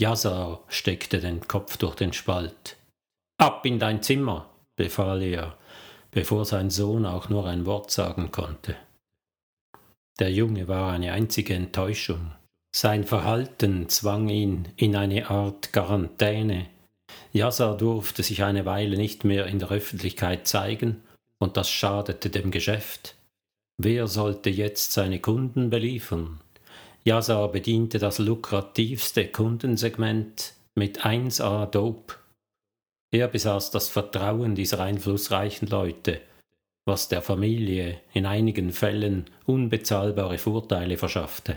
[0.00, 2.76] Yazar steckte den Kopf durch den Spalt.
[3.38, 5.56] Ab in dein Zimmer, befahl er,
[6.10, 8.74] bevor sein Sohn auch nur ein Wort sagen konnte.
[10.18, 12.32] Der Junge war eine einzige Enttäuschung.
[12.74, 16.66] Sein Verhalten zwang ihn in eine Art Quarantäne.
[17.32, 21.02] Yazar durfte sich eine Weile nicht mehr in der Öffentlichkeit zeigen,
[21.38, 23.16] und das schadete dem Geschäft.
[23.76, 26.40] Wer sollte jetzt seine Kunden beliefern?
[27.04, 32.14] Yazar bediente das lukrativste Kundensegment mit 1A Dope.
[33.10, 36.20] Er besaß das Vertrauen dieser einflussreichen Leute,
[36.86, 41.56] was der Familie in einigen Fällen unbezahlbare Vorteile verschaffte.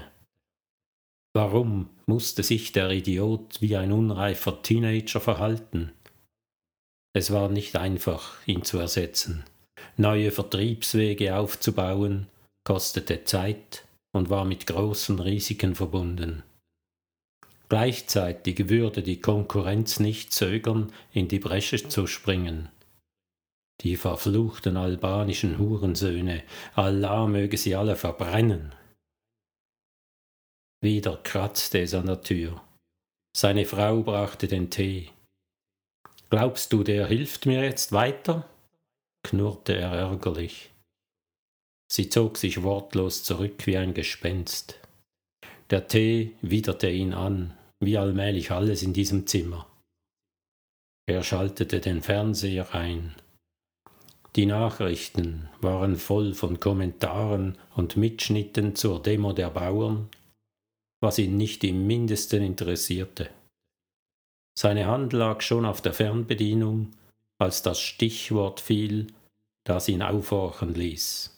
[1.33, 5.91] Warum musste sich der Idiot wie ein unreifer Teenager verhalten?
[7.13, 9.43] Es war nicht einfach, ihn zu ersetzen.
[9.99, 12.27] Neue Vertriebswege aufzubauen,
[12.63, 16.43] kostete Zeit und war mit großen Risiken verbunden.
[17.69, 22.69] Gleichzeitig würde die Konkurrenz nicht zögern, in die Bresche zu springen.
[23.81, 26.43] Die verfluchten albanischen Hurensöhne,
[26.75, 28.73] Allah möge sie alle verbrennen.
[30.81, 32.61] Wieder kratzte es an der Tür.
[33.35, 35.09] Seine Frau brachte den Tee.
[36.29, 38.47] Glaubst du, der hilft mir jetzt weiter?
[39.27, 40.71] Knurrte er ärgerlich.
[41.91, 44.79] Sie zog sich wortlos zurück wie ein Gespenst.
[45.69, 49.67] Der Tee widerte ihn an, wie allmählich alles in diesem Zimmer.
[51.09, 53.15] Er schaltete den Fernseher ein.
[54.35, 60.09] Die Nachrichten waren voll von Kommentaren und Mitschnitten zur Demo der Bauern,
[61.01, 63.29] was ihn nicht im mindesten interessierte.
[64.57, 66.91] Seine Hand lag schon auf der Fernbedienung,
[67.39, 69.07] als das Stichwort fiel,
[69.67, 71.33] das ihn aufhorchen ließ.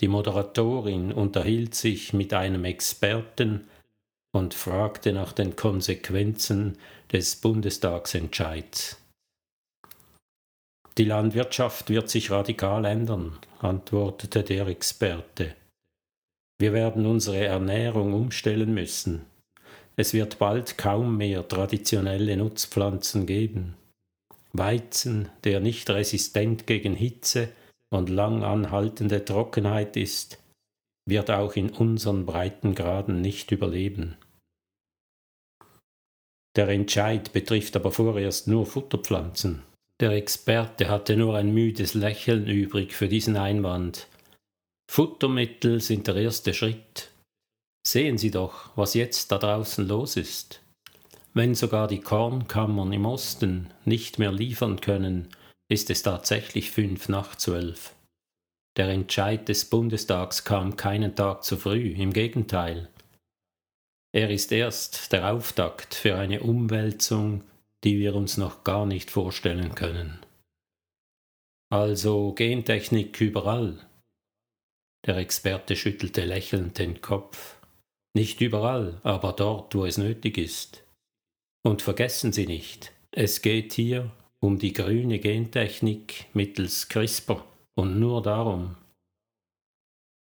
[0.00, 3.68] Die Moderatorin unterhielt sich mit einem Experten,
[4.34, 6.76] und fragte nach den Konsequenzen
[7.12, 9.00] des Bundestagsentscheids.
[10.98, 15.54] Die Landwirtschaft wird sich radikal ändern, antwortete der Experte.
[16.58, 19.24] Wir werden unsere Ernährung umstellen müssen.
[19.96, 23.76] Es wird bald kaum mehr traditionelle Nutzpflanzen geben.
[24.54, 27.50] Weizen, der nicht resistent gegen Hitze
[27.92, 30.38] und lang anhaltende Trockenheit ist,
[31.06, 34.16] wird auch in unseren Breitengraden nicht überleben.
[36.56, 39.62] Der Entscheid betrifft aber vorerst nur Futterpflanzen.
[40.00, 44.06] Der Experte hatte nur ein müdes Lächeln übrig für diesen Einwand.
[44.90, 47.10] Futtermittel sind der erste Schritt.
[47.86, 50.60] Sehen Sie doch, was jetzt da draußen los ist.
[51.36, 55.28] Wenn sogar die Kornkammern im Osten nicht mehr liefern können,
[55.68, 57.92] ist es tatsächlich fünf nach zwölf.
[58.76, 62.88] Der Entscheid des Bundestags kam keinen Tag zu früh, im Gegenteil.
[64.12, 67.42] Er ist erst der Auftakt für eine Umwälzung,
[67.82, 70.20] die wir uns noch gar nicht vorstellen können.
[71.72, 73.84] Also Gentechnik überall.
[75.04, 77.56] Der Experte schüttelte lächelnd den Kopf.
[78.16, 80.83] Nicht überall, aber dort, wo es nötig ist.
[81.66, 84.10] Und vergessen Sie nicht, es geht hier
[84.40, 87.42] um die grüne Gentechnik mittels CRISPR
[87.74, 88.76] und nur darum.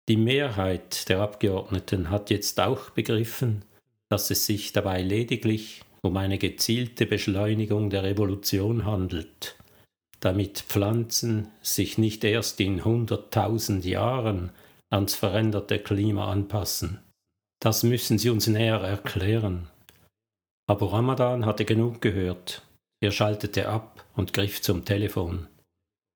[0.09, 3.63] Die Mehrheit der Abgeordneten hat jetzt auch begriffen,
[4.09, 9.57] dass es sich dabei lediglich um eine gezielte Beschleunigung der Revolution handelt,
[10.21, 14.51] damit Pflanzen sich nicht erst in hunderttausend Jahren
[14.89, 17.01] ans veränderte Klima anpassen.
[17.61, 19.69] Das müssen Sie uns näher erklären.
[20.69, 22.63] Aber Ramadan hatte genug gehört.
[23.01, 25.49] Er schaltete ab und griff zum Telefon.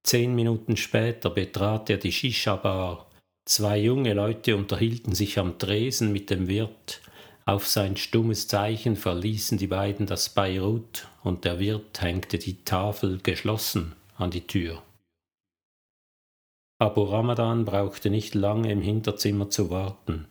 [0.05, 3.11] Zehn Minuten später betrat er die Shisha-Bar.
[3.45, 7.01] Zwei junge Leute unterhielten sich am Tresen mit dem Wirt
[7.45, 13.19] auf sein stummes Zeichen verließen die beiden das Beirut und der Wirt hängte die Tafel
[13.19, 14.83] geschlossen an die Tür.
[16.79, 20.27] Abu Ramadan brauchte nicht lange im Hinterzimmer zu warten.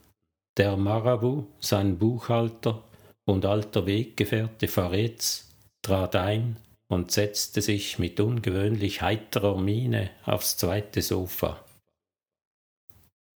[0.57, 2.81] Der Marabu, sein Buchhalter
[3.25, 5.49] und alter Weggefährte Faretz,
[5.81, 6.57] trat ein
[6.89, 11.63] und setzte sich mit ungewöhnlich heiterer Miene aufs zweite Sofa.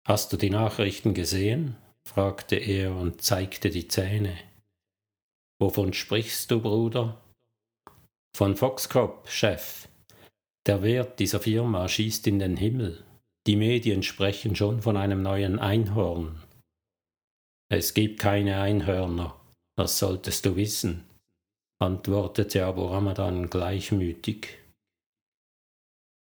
[0.08, 1.76] Hast du die Nachrichten gesehen?
[2.06, 4.38] fragte er und zeigte die Zähne.
[5.60, 7.22] Wovon sprichst du, Bruder?
[8.36, 9.88] Von Foxcrop, Chef.
[10.66, 13.06] Der Wert dieser Firma schießt in den Himmel.
[13.48, 16.42] Die Medien sprechen schon von einem neuen Einhorn.
[17.70, 19.40] Es gibt keine Einhörner,
[19.76, 21.06] das solltest du wissen,
[21.80, 24.60] antwortete Abu Ramadan gleichmütig.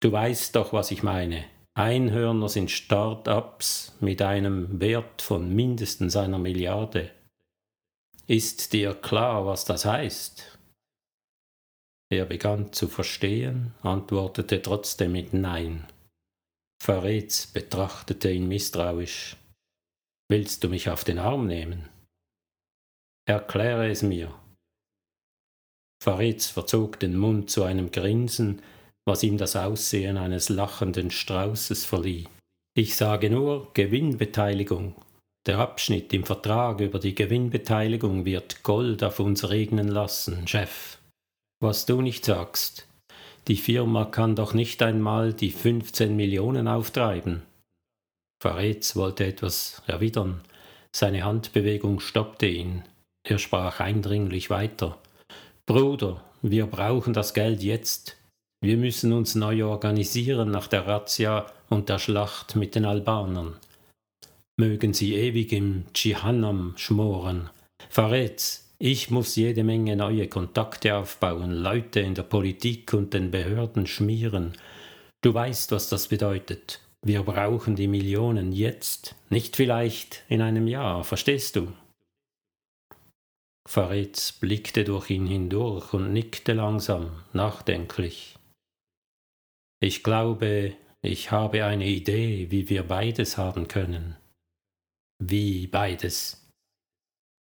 [0.00, 1.44] Du weißt doch, was ich meine.
[1.74, 7.10] Einhörner sind Start-ups mit einem Wert von mindestens einer Milliarde.
[8.26, 10.58] Ist dir klar, was das heißt?
[12.10, 15.86] Er begann zu verstehen, antwortete trotzdem mit Nein.
[16.82, 19.36] Faretz betrachtete ihn misstrauisch.
[20.28, 21.88] Willst du mich auf den Arm nehmen?
[23.28, 24.34] Erkläre es mir.
[26.02, 28.60] Faretz verzog den Mund zu einem Grinsen,
[29.04, 32.26] was ihm das Aussehen eines lachenden Straußes verlieh.
[32.74, 34.96] Ich sage nur Gewinnbeteiligung.
[35.46, 40.98] Der Abschnitt im Vertrag über die Gewinnbeteiligung wird Gold auf uns regnen lassen, Chef.
[41.60, 42.88] Was du nicht sagst,
[43.48, 47.42] die Firma kann doch nicht einmal die 15 Millionen auftreiben.
[48.40, 50.40] Faretz wollte etwas erwidern.
[50.94, 52.82] Seine Handbewegung stoppte ihn.
[53.24, 54.98] Er sprach eindringlich weiter.
[55.66, 58.16] Bruder, wir brauchen das Geld jetzt.
[58.60, 63.56] Wir müssen uns neu organisieren nach der Razzia und der Schlacht mit den Albanern.
[64.56, 67.50] Mögen sie ewig im Dschihannam schmoren.
[67.88, 73.86] Faretz, ich muss jede Menge neue Kontakte aufbauen, Leute in der Politik und den Behörden
[73.86, 74.54] schmieren.
[75.22, 76.80] Du weißt, was das bedeutet.
[77.04, 81.72] Wir brauchen die Millionen jetzt, nicht vielleicht in einem Jahr, verstehst du?
[83.68, 88.36] Faretz blickte durch ihn hindurch und nickte langsam, nachdenklich.
[89.80, 94.16] Ich glaube, ich habe eine Idee, wie wir beides haben können.
[95.18, 96.48] Wie beides?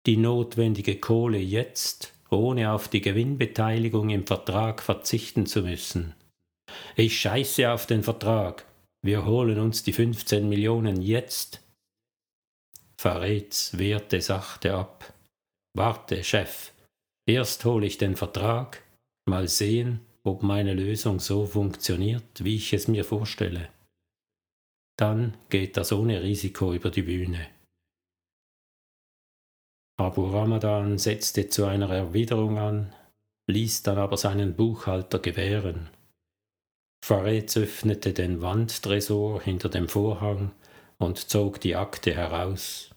[0.06, 6.14] Die notwendige Kohle jetzt, ohne auf die Gewinnbeteiligung im Vertrag verzichten zu müssen.
[6.96, 8.66] Ich scheiße auf den Vertrag.
[9.02, 11.62] Wir holen uns die 15 Millionen jetzt.
[12.98, 15.14] Faretz wehrte sachte ab.
[15.76, 16.72] Warte, Chef.
[17.28, 18.84] Erst hole ich den Vertrag,
[19.26, 23.70] mal sehen, ob meine Lösung so funktioniert, wie ich es mir vorstelle.
[24.98, 27.48] Dann geht das ohne Risiko über die Bühne.
[29.98, 32.94] Abu Ramadan setzte zu einer Erwiderung an,
[33.48, 35.90] ließ dann aber seinen Buchhalter gewähren.
[37.04, 40.52] Faretz öffnete den Wandtresor hinter dem Vorhang
[41.00, 42.93] und zog die Akte heraus.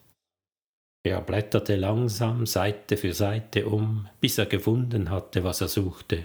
[1.06, 6.24] Er blätterte langsam Seite für Seite um, bis er gefunden hatte, was er suchte.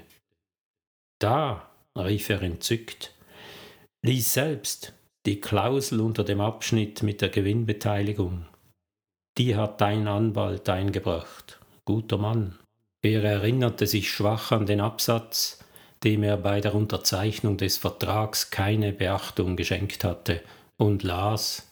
[1.19, 3.13] Da, rief er entzückt,
[4.03, 4.93] lies selbst
[5.27, 8.47] die Klausel unter dem Abschnitt mit der Gewinnbeteiligung.
[9.37, 11.59] Die hat dein Anwalt eingebracht.
[11.85, 12.57] Guter Mann.
[13.03, 15.63] Er erinnerte sich schwach an den Absatz,
[16.03, 20.41] dem er bei der Unterzeichnung des Vertrags keine Beachtung geschenkt hatte,
[20.77, 21.70] und las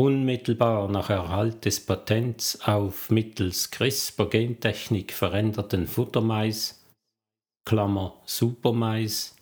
[0.00, 6.82] Unmittelbar nach Erhalt des Patents auf mittels CRISPR-Gentechnik veränderten Futtermais,
[7.66, 9.36] Klammer Supermais,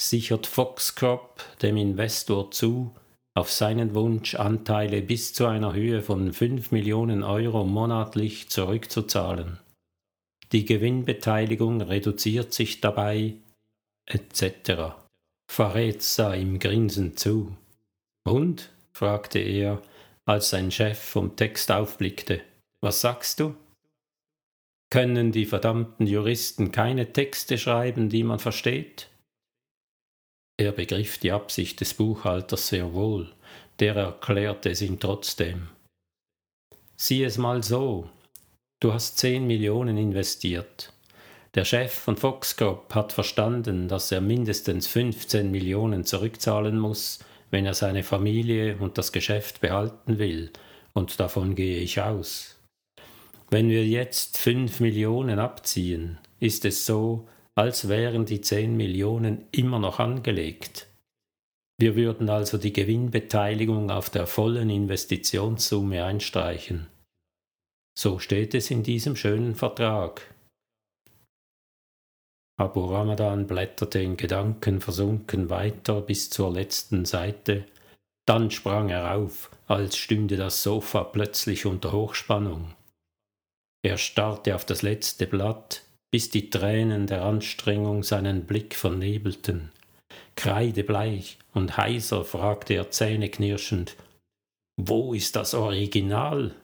[0.00, 2.94] sichert Foxcrop dem Investor zu,
[3.34, 9.58] auf seinen Wunsch Anteile bis zu einer Höhe von 5 Millionen Euro monatlich zurückzuzahlen.
[10.52, 13.34] Die Gewinnbeteiligung reduziert sich dabei
[14.06, 14.94] etc.
[15.46, 17.54] Faret sah ihm grinsend zu.
[18.26, 18.70] Und?
[18.96, 19.82] Fragte er,
[20.24, 22.40] als sein Chef vom Text aufblickte.
[22.80, 23.54] Was sagst du?
[24.90, 29.08] Können die verdammten Juristen keine Texte schreiben, die man versteht?
[30.56, 33.32] Er begriff die Absicht des Buchhalters sehr wohl,
[33.80, 35.68] der erklärte es ihm trotzdem.
[36.96, 38.08] Sieh es mal so,
[38.80, 40.92] du hast zehn Millionen investiert.
[41.54, 47.18] Der Chef von Foxcrop hat verstanden, dass er mindestens 15 Millionen zurückzahlen muss,
[47.50, 50.50] wenn er seine Familie und das Geschäft behalten will,
[50.92, 52.60] und davon gehe ich aus.
[53.50, 59.78] Wenn wir jetzt fünf Millionen abziehen, ist es so, als wären die zehn Millionen immer
[59.78, 60.88] noch angelegt.
[61.78, 66.86] Wir würden also die Gewinnbeteiligung auf der vollen Investitionssumme einstreichen.
[67.96, 70.33] So steht es in diesem schönen Vertrag.
[72.56, 77.64] Abu Ramadan blätterte in Gedanken versunken weiter bis zur letzten Seite,
[78.26, 82.74] dann sprang er auf, als stünde das Sofa plötzlich unter Hochspannung.
[83.82, 89.72] Er starrte auf das letzte Blatt, bis die Tränen der Anstrengung seinen Blick vernebelten.
[90.36, 93.96] Kreidebleich und heiser fragte er zähneknirschend
[94.76, 96.54] Wo ist das Original?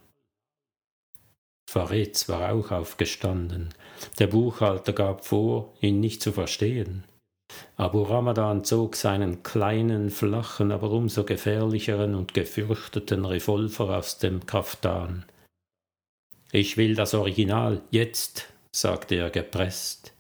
[1.69, 3.75] Faretz war auch aufgestanden.
[4.19, 7.05] Der Buchhalter gab vor, ihn nicht zu verstehen.
[7.77, 15.25] Abu Ramadan zog seinen kleinen, flachen, aber umso gefährlicheren und gefürchteten Revolver aus dem Kaftan.
[16.53, 20.13] Ich will das Original, jetzt, sagte er gepresst.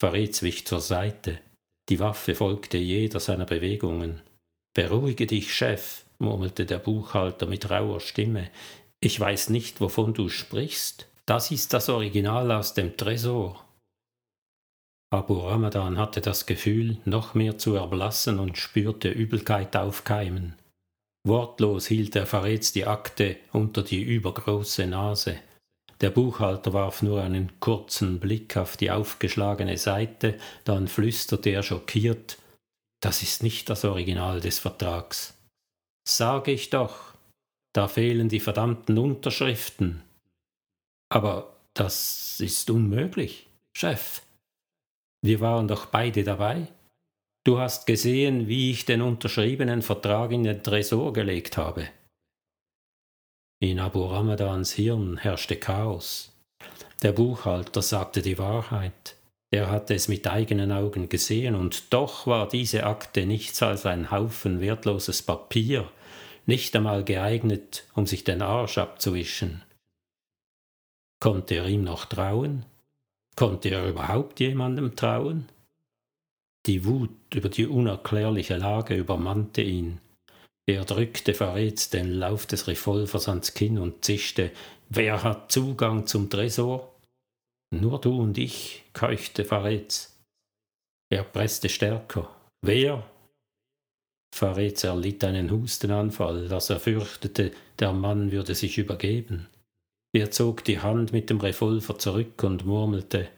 [0.00, 1.40] Farid wich zur Seite.
[1.88, 4.22] Die Waffe folgte jeder seiner Bewegungen.
[4.74, 8.50] Beruhige dich, Chef, murmelte der Buchhalter mit rauer Stimme.
[9.00, 11.06] Ich weiß nicht, wovon du sprichst.
[11.26, 13.64] Das ist das Original aus dem Tresor.
[15.10, 20.56] Abu Ramadan hatte das Gefühl, noch mehr zu erblassen und spürte Übelkeit aufkeimen.
[21.26, 25.38] Wortlos hielt er Fareds die Akte unter die übergroße Nase.
[26.02, 32.36] Der Buchhalter warf nur einen kurzen Blick auf die aufgeschlagene Seite, dann flüsterte er schockiert
[33.00, 35.38] Das ist nicht das Original des Vertrags.
[36.06, 37.14] Sage ich doch,
[37.72, 40.02] da fehlen die verdammten Unterschriften.
[41.14, 44.22] Aber das ist unmöglich, Chef.
[45.22, 46.66] Wir waren doch beide dabei.
[47.46, 51.88] Du hast gesehen, wie ich den unterschriebenen Vertrag in den Tresor gelegt habe.
[53.62, 56.32] In Abu Ramadans Hirn herrschte Chaos.
[57.02, 59.14] Der Buchhalter sagte die Wahrheit.
[59.52, 64.10] Er hatte es mit eigenen Augen gesehen, und doch war diese Akte nichts als ein
[64.10, 65.88] Haufen wertloses Papier,
[66.44, 69.62] nicht einmal geeignet, um sich den Arsch abzuwischen.
[71.24, 72.66] Konnte er ihm noch trauen?
[73.34, 75.48] Konnte er überhaupt jemandem trauen?
[76.66, 80.02] Die Wut über die unerklärliche Lage übermannte ihn.
[80.66, 84.50] Er drückte Faretz den Lauf des Revolvers ans Kinn und zischte
[84.90, 86.94] Wer hat Zugang zum Tresor?
[87.70, 90.22] Nur du und ich, keuchte Faretz.
[91.08, 92.28] Er presste stärker.
[92.60, 93.02] Wer?
[94.36, 99.48] Faretz erlitt einen Hustenanfall, dass er fürchtete, der Mann würde sich übergeben.
[100.14, 103.28] Er zog die Hand mit dem Revolver zurück und murmelte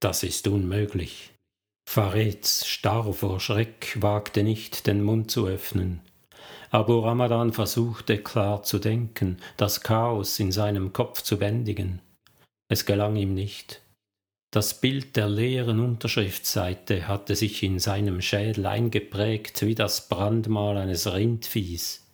[0.00, 1.32] Das ist unmöglich.
[1.88, 6.00] Faretz, starr vor Schreck, wagte nicht, den Mund zu öffnen.
[6.70, 12.00] Abu Ramadan versuchte klar zu denken, das Chaos in seinem Kopf zu bändigen.
[12.68, 13.82] Es gelang ihm nicht.
[14.52, 21.12] Das Bild der leeren Unterschriftsseite hatte sich in seinem Schädel eingeprägt wie das Brandmal eines
[21.12, 22.05] Rindviehs.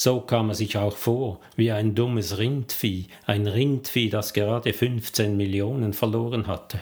[0.00, 5.36] So kam er sich auch vor, wie ein dummes Rindvieh, ein Rindvieh, das gerade 15
[5.36, 6.80] Millionen verloren hatte.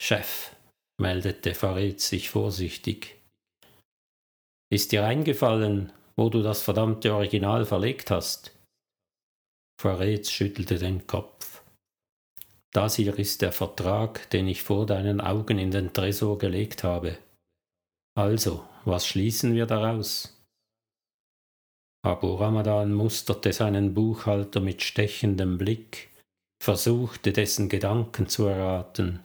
[0.00, 0.56] Chef,
[0.96, 3.20] meldete Farid sich vorsichtig.
[4.72, 8.56] Ist dir eingefallen, wo du das verdammte Original verlegt hast?
[9.78, 11.60] Farid schüttelte den Kopf.
[12.72, 17.18] Das hier ist der Vertrag, den ich vor deinen Augen in den Tresor gelegt habe.
[18.14, 20.39] Also, was schließen wir daraus?
[22.02, 26.08] Abu Ramadan musterte seinen Buchhalter mit stechendem Blick,
[26.62, 29.20] versuchte dessen Gedanken zu erraten.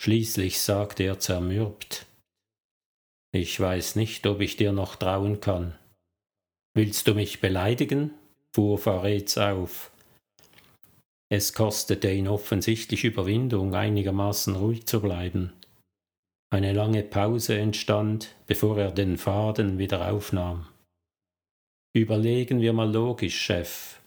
[0.00, 2.06] Schließlich sagte er zermürbt
[3.34, 5.76] Ich weiß nicht, ob ich dir noch trauen kann.
[6.74, 8.12] Willst du mich beleidigen?
[8.54, 9.90] fuhr Fareds auf.
[11.28, 15.52] Es kostete ihn offensichtlich Überwindung, einigermaßen ruhig zu bleiben.
[16.50, 20.66] Eine lange Pause entstand, bevor er den Faden wieder aufnahm.
[21.98, 23.98] Überlegen wir mal logisch, Chef.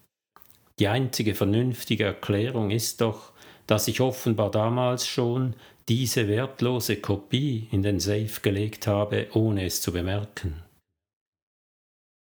[0.80, 3.34] Die einzige vernünftige Erklärung ist doch,
[3.68, 5.56] dass ich offenbar damals schon
[5.90, 10.64] diese wertlose Kopie in den Safe gelegt habe, ohne es zu bemerken.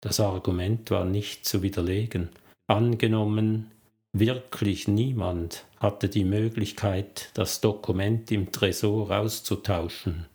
[0.00, 2.30] Das Argument war nicht zu widerlegen.
[2.66, 3.70] Angenommen,
[4.12, 10.26] wirklich niemand hatte die Möglichkeit, das Dokument im Tresor auszutauschen.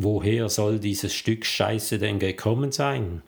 [0.00, 3.22] Woher soll dieses Stück Scheiße denn gekommen sein?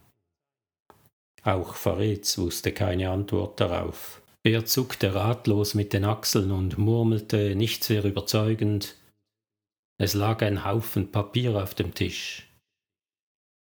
[1.42, 4.22] Auch Faretz wusste keine Antwort darauf.
[4.44, 8.96] Er zuckte ratlos mit den Achseln und murmelte nicht sehr überzeugend.
[9.98, 12.46] Es lag ein Haufen Papier auf dem Tisch.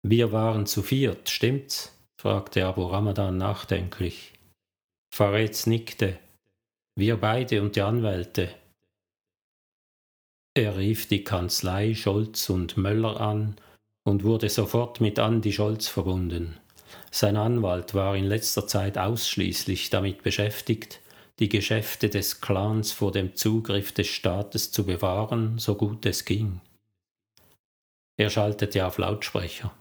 [0.04, 1.98] Wir waren zu viert, stimmt's?
[2.22, 4.34] fragte Abu Ramadan nachdenklich.
[5.14, 6.20] Faretz nickte.
[6.96, 8.54] Wir beide und die Anwälte.
[10.56, 13.56] Er rief die Kanzlei Scholz und Möller an
[14.04, 16.60] und wurde sofort mit Andi Scholz verbunden.
[17.10, 21.00] Sein Anwalt war in letzter Zeit ausschließlich damit beschäftigt,
[21.40, 26.62] die Geschäfte des Clans vor dem Zugriff des Staates zu bewahren, so gut es ging.
[28.18, 29.74] Er schaltete auf Lautsprecher.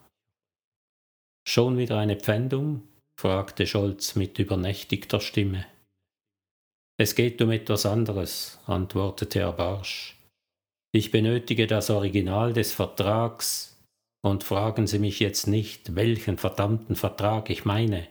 [1.46, 2.82] Schon wieder eine Pfändung?
[3.20, 5.66] fragte Scholz mit übernächtigter Stimme.
[6.96, 10.16] Es geht um etwas anderes, antwortete er barsch.
[10.94, 13.78] Ich benötige das Original des Vertrags
[14.22, 18.08] und fragen Sie mich jetzt nicht, welchen verdammten Vertrag ich meine.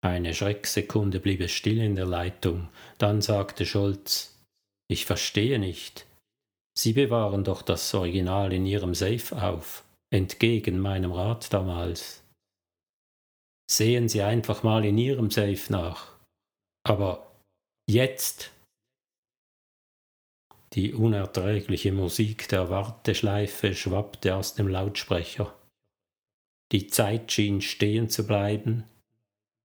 [0.00, 2.68] Eine Schrecksekunde blieb es still in der Leitung,
[2.98, 4.38] dann sagte Scholz
[4.88, 6.06] Ich verstehe nicht.
[6.78, 12.22] Sie bewahren doch das Original in Ihrem Safe auf, entgegen meinem Rat damals.
[13.68, 16.12] Sehen Sie einfach mal in Ihrem Safe nach.
[16.84, 17.32] Aber
[17.90, 18.52] jetzt
[20.74, 25.54] die unerträgliche Musik der Warteschleife schwappte aus dem Lautsprecher.
[26.72, 28.84] Die Zeit schien stehen zu bleiben,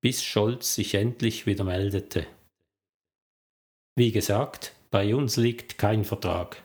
[0.01, 2.25] bis Scholz sich endlich wieder meldete.
[3.95, 6.63] Wie gesagt, bei uns liegt kein Vertrag.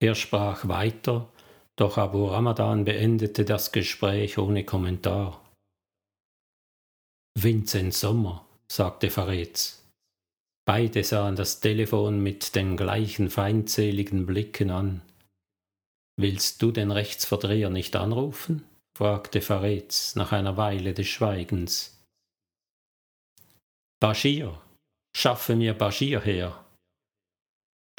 [0.00, 1.32] Er sprach weiter,
[1.76, 5.42] doch Abu Ramadan beendete das Gespräch ohne Kommentar.
[7.38, 9.85] Vincent Sommer, sagte Faretz.
[10.66, 15.00] Beide sahen das Telefon mit den gleichen feindseligen Blicken an.
[16.18, 18.64] Willst du den Rechtsverdreher nicht anrufen?
[18.98, 22.02] fragte Faretz nach einer Weile des Schweigens.
[24.00, 24.60] Bashir,
[25.16, 26.64] schaffe mir Bashir her.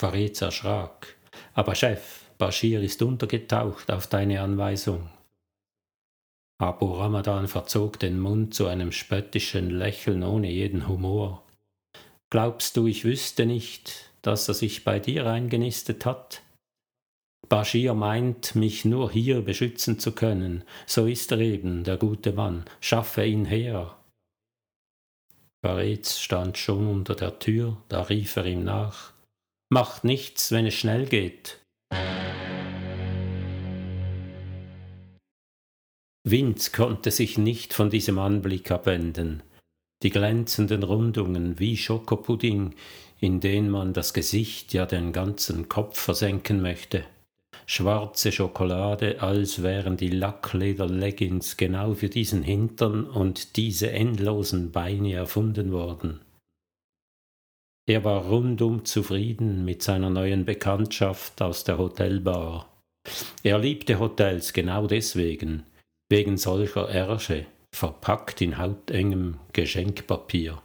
[0.02, 1.16] Faretz erschrak.
[1.54, 5.10] Aber Chef, Bashir ist untergetaucht auf deine Anweisung.
[6.60, 11.47] Abu Ramadan verzog den Mund zu einem spöttischen Lächeln ohne jeden Humor.
[12.30, 16.42] Glaubst du, ich wüsste nicht, dass er sich bei dir eingenistet hat?
[17.48, 20.66] Bashir meint, mich nur hier beschützen zu können.
[20.86, 22.66] So ist er eben, der gute Mann.
[22.82, 23.98] Schaffe ihn her.
[25.62, 29.14] Barez stand schon unter der Tür, da rief er ihm nach.
[29.70, 31.62] Macht nichts, wenn es schnell geht.
[36.26, 39.44] Vince konnte sich nicht von diesem Anblick abwenden
[40.04, 42.76] die glänzenden Rundungen wie Schokopudding,
[43.20, 47.04] in den man das Gesicht, ja den ganzen Kopf versenken möchte.
[47.66, 55.72] Schwarze Schokolade, als wären die Lackleder-Leggings genau für diesen Hintern und diese endlosen Beine erfunden
[55.72, 56.22] worden.
[57.90, 62.70] Er war rundum zufrieden mit seiner neuen Bekanntschaft aus der Hotelbar.
[63.44, 65.64] Er liebte Hotels genau deswegen,
[66.10, 67.46] wegen solcher Ärsche,
[67.78, 70.62] verpackt in hautengem Geschenkpapier.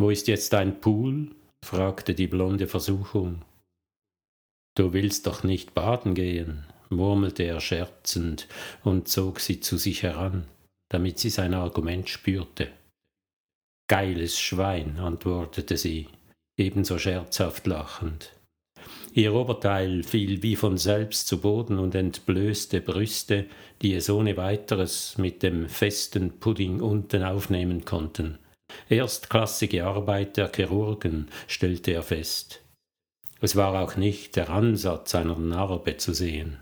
[0.00, 1.34] Wo ist jetzt dein Pool?
[1.64, 3.44] fragte die blonde Versuchung.
[4.74, 8.48] Du willst doch nicht baden gehen, murmelte er scherzend
[8.82, 10.48] und zog sie zu sich heran,
[10.90, 12.72] damit sie sein Argument spürte.
[13.88, 16.08] Geiles Schwein, antwortete sie,
[16.58, 18.32] ebenso scherzhaft lachend.
[19.14, 23.46] Ihr Oberteil fiel wie von selbst zu Boden und entblößte Brüste,
[23.82, 28.38] die es ohne weiteres mit dem festen Pudding unten aufnehmen konnten.
[28.88, 32.62] Erstklassige Arbeit der Chirurgen, stellte er fest.
[33.42, 36.58] Es war auch nicht der Ansatz einer Narbe zu sehen.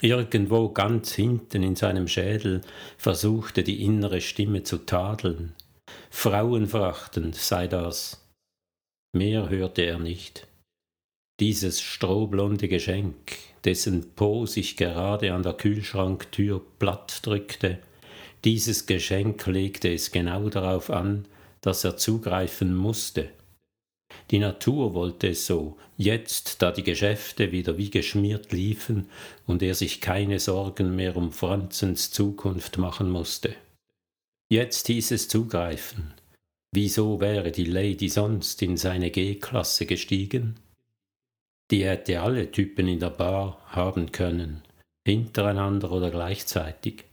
[0.00, 2.62] Irgendwo ganz hinten in seinem Schädel
[2.96, 5.54] versuchte die innere Stimme zu tadeln.
[6.10, 8.26] Frauenverachtend sei das.
[9.12, 10.48] Mehr hörte er nicht.
[11.42, 17.80] Dieses strohblonde Geschenk, dessen Po sich gerade an der Kühlschranktür platt drückte,
[18.44, 21.24] dieses Geschenk legte es genau darauf an,
[21.60, 23.28] dass er zugreifen musste.
[24.30, 29.08] Die Natur wollte es so, jetzt, da die Geschäfte wieder wie geschmiert liefen
[29.44, 33.56] und er sich keine Sorgen mehr um Franzens Zukunft machen musste.
[34.48, 36.14] Jetzt hieß es zugreifen.
[36.70, 40.61] Wieso wäre die Lady sonst in seine G-Klasse gestiegen?
[41.72, 44.62] Die hätte alle Typen in der Bar haben können,
[45.06, 47.06] hintereinander oder gleichzeitig.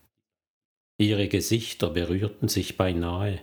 [1.00, 3.40] Ihre Gesichter berührten sich beinahe.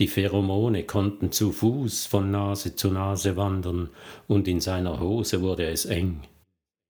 [0.00, 3.90] Die Pheromone konnten zu Fuß von Nase zu Nase wandern,
[4.26, 6.22] und in seiner Hose wurde es eng.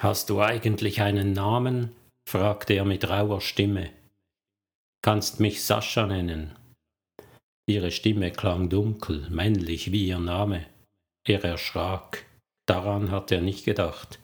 [0.02, 1.92] Hast du eigentlich einen Namen?
[2.26, 3.90] fragte er mit rauer Stimme.
[5.02, 6.56] Kannst mich Sascha nennen.
[7.66, 10.64] Ihre Stimme klang dunkel, männlich wie ihr Name.
[11.26, 12.24] Er erschrak.
[12.72, 14.18] Daran hatte er nicht gedacht.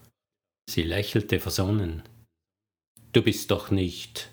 [0.70, 2.02] Sie lächelte versonnen.
[3.12, 4.30] Du bist doch nicht.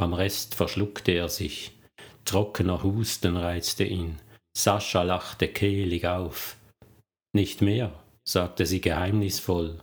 [0.00, 1.72] Am Rest verschluckte er sich.
[2.24, 4.20] Trockener Husten reizte ihn.
[4.56, 6.56] Sascha lachte kehlig auf.
[7.34, 7.92] Nicht mehr,
[8.24, 9.82] sagte sie geheimnisvoll.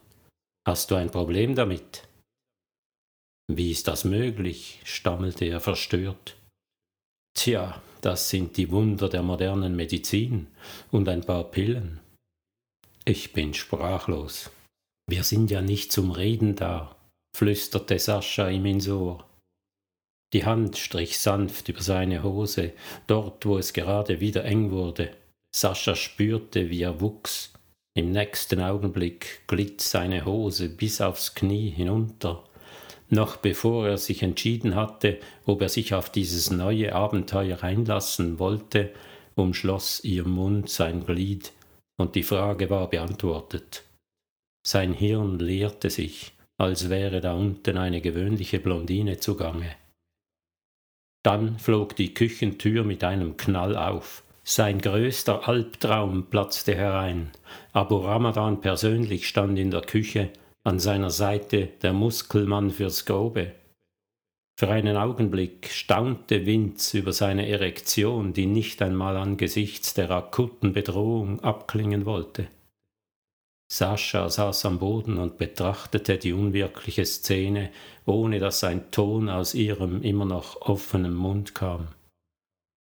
[0.65, 2.07] Hast du ein Problem damit?
[3.49, 4.79] Wie ist das möglich?
[4.85, 6.37] stammelte er verstört.
[7.33, 10.47] Tja, das sind die Wunder der modernen Medizin
[10.89, 11.99] und ein paar Pillen.
[13.03, 14.51] Ich bin sprachlos.
[15.09, 16.95] Wir sind ja nicht zum Reden da,
[17.35, 19.25] flüsterte Sascha ihm ins Ohr.
[20.33, 22.73] Die Hand strich sanft über seine Hose,
[23.07, 25.09] dort wo es gerade wieder eng wurde.
[25.53, 27.53] Sascha spürte, wie er wuchs.
[27.95, 32.43] Im nächsten Augenblick glitt seine Hose bis aufs Knie hinunter.
[33.09, 38.93] Noch bevor er sich entschieden hatte, ob er sich auf dieses neue Abenteuer einlassen wollte,
[39.33, 41.51] umschloss ihr Mund sein Glied
[41.97, 43.83] und die Frage war beantwortet.
[44.65, 49.75] Sein Hirn leerte sich, als wäre da unten eine gewöhnliche Blondine zugange.
[51.23, 54.23] Dann flog die Küchentür mit einem Knall auf.
[54.43, 57.31] Sein größter Albtraum platzte herein.
[57.73, 60.31] Abu Ramadan persönlich stand in der Küche,
[60.63, 63.51] an seiner Seite der Muskelmann fürs Grobe,
[64.61, 71.39] für einen Augenblick staunte Vince über seine Erektion, die nicht einmal angesichts der akuten Bedrohung
[71.39, 72.47] abklingen wollte.
[73.73, 77.71] Sascha saß am Boden und betrachtete die unwirkliche Szene,
[78.05, 81.87] ohne dass ein Ton aus ihrem immer noch offenen Mund kam.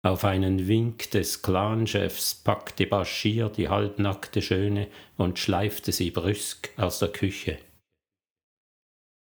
[0.05, 6.99] Auf einen Wink des Clanchefs packte Bashir die halbnackte Schöne und schleifte sie brüsk aus
[6.99, 7.59] der Küche.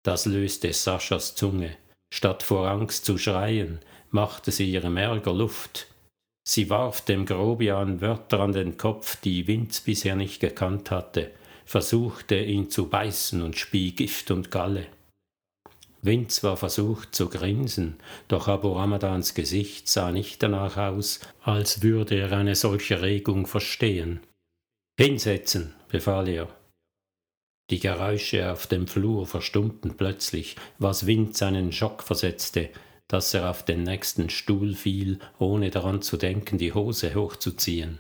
[0.04, 1.78] Das löste Saschas Zunge.
[2.12, 3.80] Statt vor Angst zu schreien,
[4.12, 5.88] machte sie ihrem Ärger Luft.
[6.44, 11.32] Sie warf dem Grobian Wörter an den Kopf, die Vince bisher nicht gekannt hatte,
[11.66, 14.88] versuchte ihn zu beißen und spie Gift und Galle.
[16.02, 17.98] Vince war versucht zu grinsen,
[18.30, 24.22] doch Abu Ramadans Gesicht sah nicht danach aus, als würde er eine solche Regung verstehen.
[24.98, 26.48] Hinsetzen, befahl er.
[27.70, 32.70] Die Geräusche auf dem Flur verstummten plötzlich, was Wind einen Schock versetzte,
[33.08, 38.00] dass er auf den nächsten Stuhl fiel, ohne daran zu denken, die Hose hochzuziehen.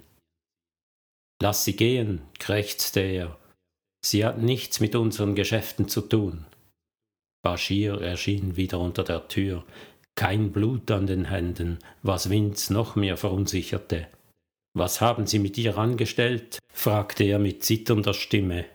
[1.41, 3.37] Lass sie gehen, krächzte er.
[4.03, 6.45] Sie hat nichts mit unseren Geschäften zu tun.
[7.43, 9.63] Bashir erschien wieder unter der Tür,
[10.15, 14.07] kein Blut an den Händen, was Vince noch mehr verunsicherte.
[14.73, 16.59] Was haben Sie mit ihr angestellt?
[16.73, 18.65] fragte er mit zitternder Stimme.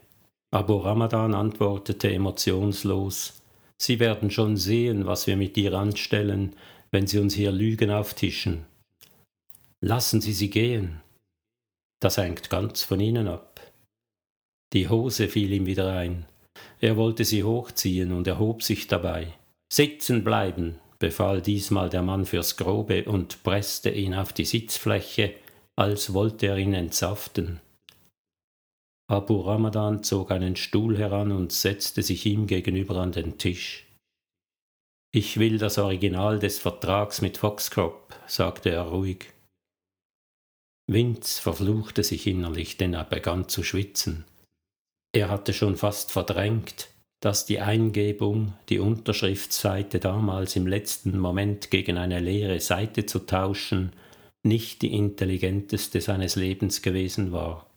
[0.55, 3.43] Abu Ramadan antwortete emotionslos,
[3.77, 6.55] Sie werden schon sehen, was wir mit ihr anstellen,
[6.93, 8.65] wenn Sie uns hier Lügen auftischen.
[9.81, 11.01] Lassen Sie sie gehen.
[12.01, 13.61] Das hängt ganz von Ihnen ab.
[14.73, 16.25] Die Hose fiel ihm wieder ein.
[16.81, 19.35] Er wollte sie hochziehen und erhob sich dabei.
[19.73, 25.35] Sitzen bleiben, befahl diesmal der Mann fürs Grobe und presste ihn auf die Sitzfläche,
[25.75, 27.61] als wollte er ihn entsaften.
[29.07, 33.87] Abu Ramadan zog einen Stuhl heran und setzte sich ihm gegenüber an den Tisch.
[35.13, 39.27] Ich will das Original des Vertrags mit Foxcrop, sagte er ruhig.
[40.87, 44.25] Vince verfluchte sich innerlich, denn er begann zu schwitzen.
[45.13, 46.89] Er hatte schon fast verdrängt,
[47.21, 53.93] dass die Eingebung, die Unterschriftsseite damals im letzten Moment gegen eine leere Seite zu tauschen,
[54.43, 57.71] nicht die intelligenteste seines Lebens gewesen war.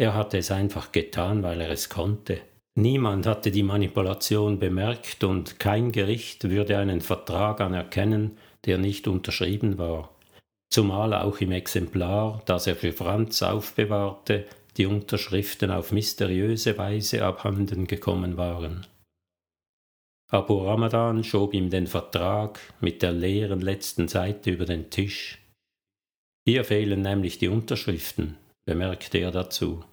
[0.00, 2.40] Er hatte es einfach getan, weil er es konnte.
[2.74, 9.76] Niemand hatte die Manipulation bemerkt und kein Gericht würde einen Vertrag anerkennen, der nicht unterschrieben
[9.76, 10.16] war,
[10.70, 14.46] zumal auch im Exemplar, das er für Franz aufbewahrte,
[14.78, 18.86] die Unterschriften auf mysteriöse Weise abhanden gekommen waren.
[20.30, 25.42] Abu Ramadan schob ihm den Vertrag mit der leeren letzten Seite über den Tisch.
[26.46, 29.84] Hier fehlen nämlich die Unterschriften, bemerkte er dazu.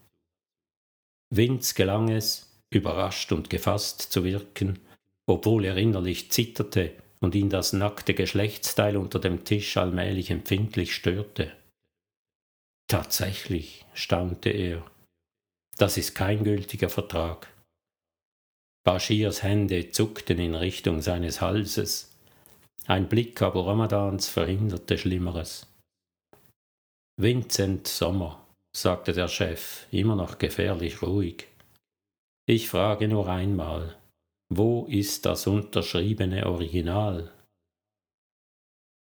[1.30, 4.80] Vince gelang es, überrascht und gefasst zu wirken,
[5.26, 11.52] obwohl er innerlich zitterte und ihn das nackte Geschlechtsteil unter dem Tisch allmählich empfindlich störte.
[12.88, 14.86] Tatsächlich, staunte er,
[15.78, 17.54] das ist kein gültiger Vertrag.
[18.84, 22.18] Bashirs Hände zuckten in Richtung seines Halses.
[22.88, 25.68] Ein Blick aber Ramadans verhinderte Schlimmeres.
[27.18, 28.47] Vincent Sommer,
[28.78, 31.48] sagte der Chef, immer noch gefährlich ruhig.
[32.46, 33.96] Ich frage nur einmal,
[34.50, 37.32] wo ist das unterschriebene Original?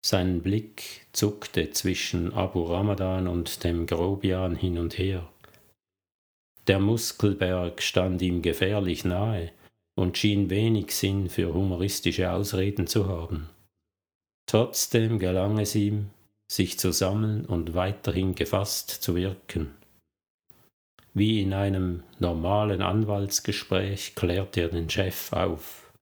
[0.05, 5.29] Sein Blick zuckte zwischen Abu Ramadan und dem Grobian hin und her.
[6.67, 9.53] Der Muskelberg stand ihm gefährlich nahe
[9.97, 13.51] und schien wenig Sinn für humoristische Ausreden zu haben.
[14.47, 16.11] Trotzdem gelang es ihm,
[16.51, 19.75] sich zu sammeln und weiterhin gefasst zu wirken.
[21.15, 25.93] Wie in einem normalen Anwaltsgespräch klärte er den Chef auf.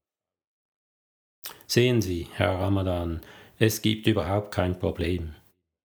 [1.65, 3.21] Sehen Sie, Herr Ramadan,
[3.59, 5.33] es gibt überhaupt kein Problem.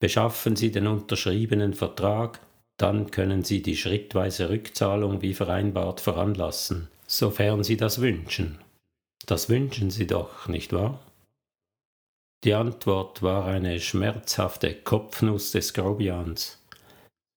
[0.00, 2.40] Beschaffen Sie den unterschriebenen Vertrag,
[2.76, 8.58] dann können Sie die schrittweise Rückzahlung wie vereinbart veranlassen, sofern Sie das wünschen.
[9.26, 11.00] Das wünschen Sie doch, nicht wahr?
[12.44, 16.58] Die Antwort war eine schmerzhafte Kopfnuss des Grobians.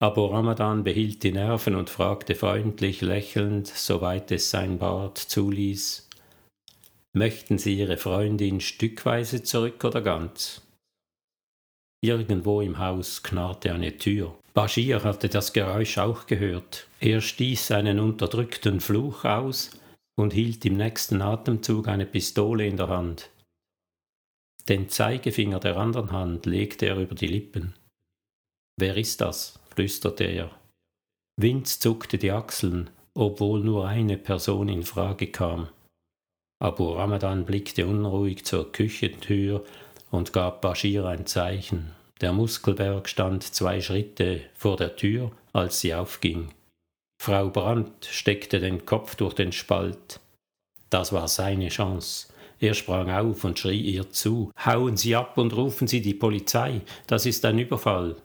[0.01, 6.05] Abu Ramadan behielt die Nerven und fragte freundlich lächelnd, soweit es sein Bart zuließ,
[7.17, 10.61] Möchten Sie Ihre Freundin stückweise zurück oder ganz?
[12.03, 14.37] Irgendwo im Haus knarrte eine Tür.
[14.53, 16.87] Bashir hatte das Geräusch auch gehört.
[16.99, 19.71] Er stieß einen unterdrückten Fluch aus
[20.17, 23.29] und hielt im nächsten Atemzug eine Pistole in der Hand.
[24.67, 27.75] Den Zeigefinger der anderen Hand legte er über die Lippen.
[28.77, 29.59] Wer ist das?
[29.69, 30.51] flüsterte er.
[31.39, 35.69] Vince zuckte die Achseln, obwohl nur eine Person in Frage kam.
[36.59, 39.63] Abu Ramadan blickte unruhig zur Küchentür
[40.09, 41.91] und gab Bashir ein Zeichen.
[42.21, 46.53] Der Muskelberg stand zwei Schritte vor der Tür, als sie aufging.
[47.21, 50.19] Frau Brandt steckte den Kopf durch den Spalt.
[50.89, 52.27] Das war seine Chance.
[52.65, 56.81] Er sprang auf und schrie ihr zu Hauen Sie ab und rufen Sie die Polizei,
[57.05, 58.15] das ist ein Überfall.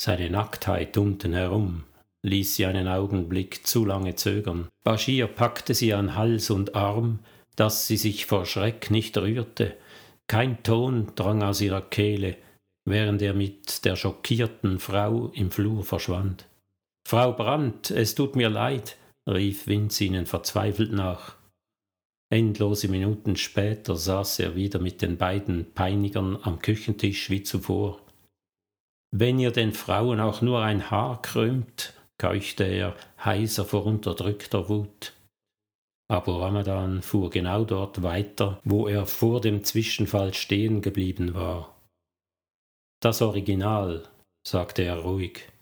[0.00, 1.84] Seine Nacktheit unten herum
[2.22, 4.68] ließ sie einen Augenblick zu lange zögern.
[4.82, 7.18] Bashir packte sie an Hals und Arm,
[7.54, 9.76] dass sie sich vor Schreck nicht rührte.
[10.26, 12.38] Kein Ton drang aus ihrer Kehle,
[12.86, 16.46] während er mit der schockierten Frau im Flur verschwand.
[17.06, 18.96] Frau Brandt, es tut mir leid,
[19.28, 21.36] rief Vince ihnen verzweifelt nach.
[22.34, 28.00] Endlose Minuten später saß er wieder mit den beiden Peinigern am Küchentisch wie zuvor.
[29.12, 35.12] Wenn ihr den Frauen auch nur ein Haar krümmt, keuchte er, heiser vor unterdrückter Wut.
[36.10, 41.80] Aber Ramadan fuhr genau dort weiter, wo er vor dem Zwischenfall stehen geblieben war.
[43.00, 44.08] Das Original,
[44.44, 45.52] sagte er ruhig.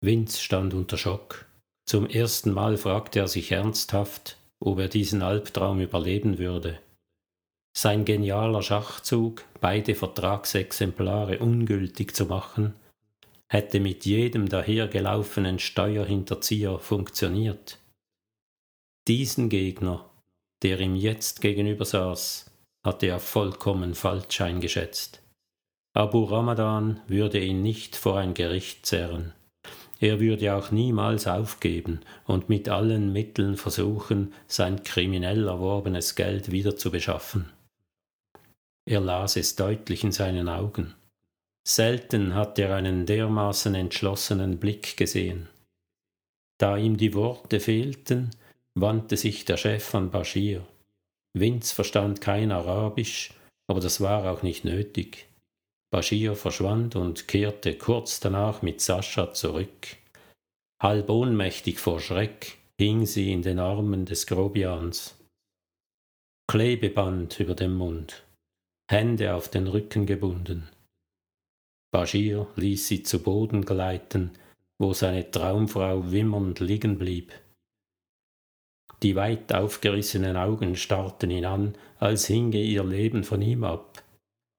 [0.00, 1.46] Vince stand unter Schock.
[1.86, 6.78] Zum ersten Mal fragte er sich ernsthaft, ob er diesen Albtraum überleben würde.
[7.76, 12.74] Sein genialer Schachzug, beide Vertragsexemplare ungültig zu machen,
[13.48, 17.78] hätte mit jedem dahergelaufenen Steuerhinterzieher funktioniert.
[19.06, 20.10] Diesen Gegner,
[20.62, 22.50] der ihm jetzt gegenüber saß,
[22.84, 25.22] hatte er vollkommen falsch eingeschätzt.
[25.94, 29.32] Abu Ramadan würde ihn nicht vor ein Gericht zerren.
[30.00, 36.76] Er würde auch niemals aufgeben und mit allen Mitteln versuchen, sein kriminell erworbenes Geld wieder
[36.76, 37.50] zu beschaffen.
[38.86, 40.94] Er las es deutlich in seinen Augen.
[41.66, 45.48] Selten hatte er einen dermaßen entschlossenen Blick gesehen.
[46.58, 48.30] Da ihm die Worte fehlten,
[48.74, 50.66] wandte sich der Chef an Bashir.
[51.34, 53.32] Vince verstand kein Arabisch,
[53.66, 55.27] aber das war auch nicht nötig.
[55.90, 59.96] Bashir verschwand und kehrte kurz danach mit Sascha zurück.
[60.82, 65.16] Halb ohnmächtig vor Schreck hing sie in den Armen des Grobians.
[66.46, 68.24] Klebeband über dem Mund,
[68.90, 70.68] Hände auf den Rücken gebunden.
[71.90, 74.32] Bashir ließ sie zu Boden gleiten,
[74.78, 77.32] wo seine Traumfrau wimmernd liegen blieb.
[79.02, 84.02] Die weit aufgerissenen Augen starrten ihn an, als hinge ihr Leben von ihm ab.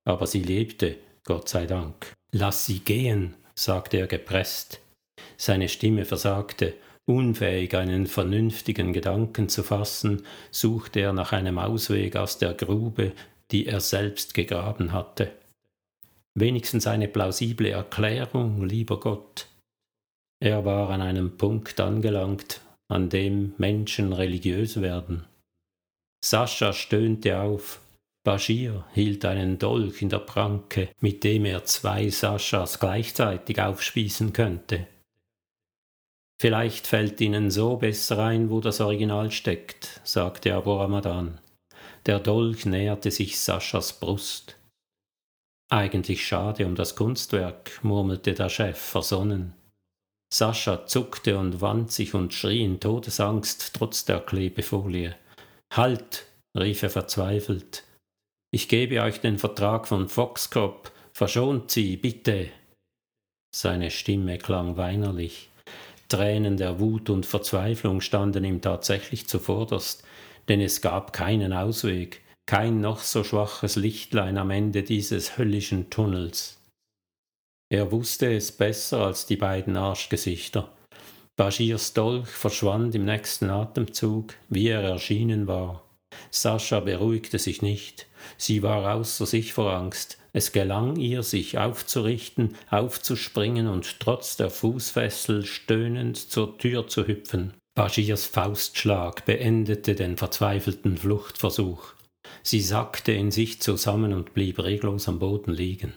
[0.05, 0.97] Aber sie lebte,
[1.29, 2.11] Gott sei Dank.
[2.31, 4.81] Lass sie gehen, sagte er gepresst.
[5.37, 6.73] Seine Stimme versagte,
[7.05, 13.11] unfähig einen vernünftigen Gedanken zu fassen, suchte er nach einem Ausweg aus der Grube,
[13.51, 15.31] die er selbst gegraben hatte.
[16.33, 19.45] Wenigstens eine plausible Erklärung, lieber Gott.
[20.39, 25.25] Er war an einem Punkt angelangt, an dem Menschen religiös werden.
[26.25, 27.81] Sascha stöhnte auf.
[28.23, 34.87] Bashir hielt einen Dolch in der Pranke, mit dem er zwei Saschas gleichzeitig aufspießen könnte.
[36.41, 41.39] Vielleicht fällt Ihnen so besser ein, wo das Original steckt, sagte Abu Ramadan.
[42.05, 44.55] Der Dolch näherte sich Saschas Brust.
[45.69, 49.53] Eigentlich schade um das Kunstwerk, murmelte der Chef versonnen.
[50.31, 55.15] Sascha zuckte und wand sich und schrie in Todesangst trotz der Klebefolie.
[55.73, 56.25] Halt!
[56.57, 57.83] rief er verzweifelt.
[58.51, 60.91] Ich gebe euch den Vertrag von Foxcrop.
[61.13, 62.49] Verschont sie, bitte!
[63.55, 65.49] Seine Stimme klang weinerlich.
[66.07, 70.03] Tränen der Wut und Verzweiflung standen ihm tatsächlich zuvorderst,
[70.47, 76.59] denn es gab keinen Ausweg, kein noch so schwaches Lichtlein am Ende dieses höllischen Tunnels.
[77.71, 80.71] Er wusste es besser als die beiden Arschgesichter.
[81.37, 85.83] Bashirs Dolch verschwand im nächsten Atemzug, wie er erschienen war.
[86.31, 88.07] Sascha beruhigte sich nicht.
[88.37, 90.17] Sie war außer sich vor Angst.
[90.31, 97.53] Es gelang ihr, sich aufzurichten, aufzuspringen und trotz der Fußfessel stöhnend zur Tür zu hüpfen.
[97.75, 101.93] Bashirs Faustschlag beendete den verzweifelten Fluchtversuch.
[102.43, 105.93] Sie sackte in sich zusammen und blieb reglos am Boden liegen.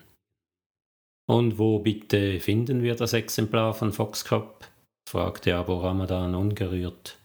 [1.29, 4.67] Und wo bitte finden wir das Exemplar von Foxcrop?
[5.09, 7.19] fragte Abu Ramadan ungerührt.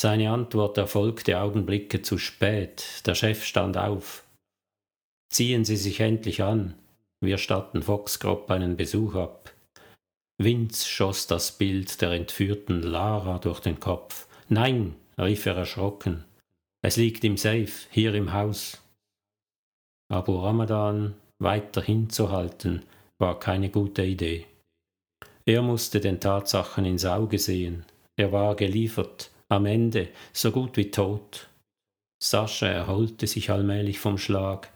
[0.00, 3.02] Seine Antwort erfolgte Augenblicke zu spät.
[3.04, 4.22] Der Chef stand auf.
[5.28, 6.76] Ziehen Sie sich endlich an.
[7.20, 9.52] Wir statten Foxcrop einen Besuch ab.
[10.40, 14.28] Vince schoss das Bild der entführten Lara durch den Kopf.
[14.48, 16.22] Nein, rief er erschrocken.
[16.80, 18.80] Es liegt im Safe, hier im Haus.
[20.12, 22.84] Abu Ramadan weiter hinzuhalten,
[23.18, 24.46] war keine gute Idee.
[25.44, 27.84] Er musste den Tatsachen ins Auge sehen.
[28.16, 31.48] Er war geliefert, am Ende, so gut wie tot.
[32.22, 34.72] Sascha erholte sich allmählich vom Schlag.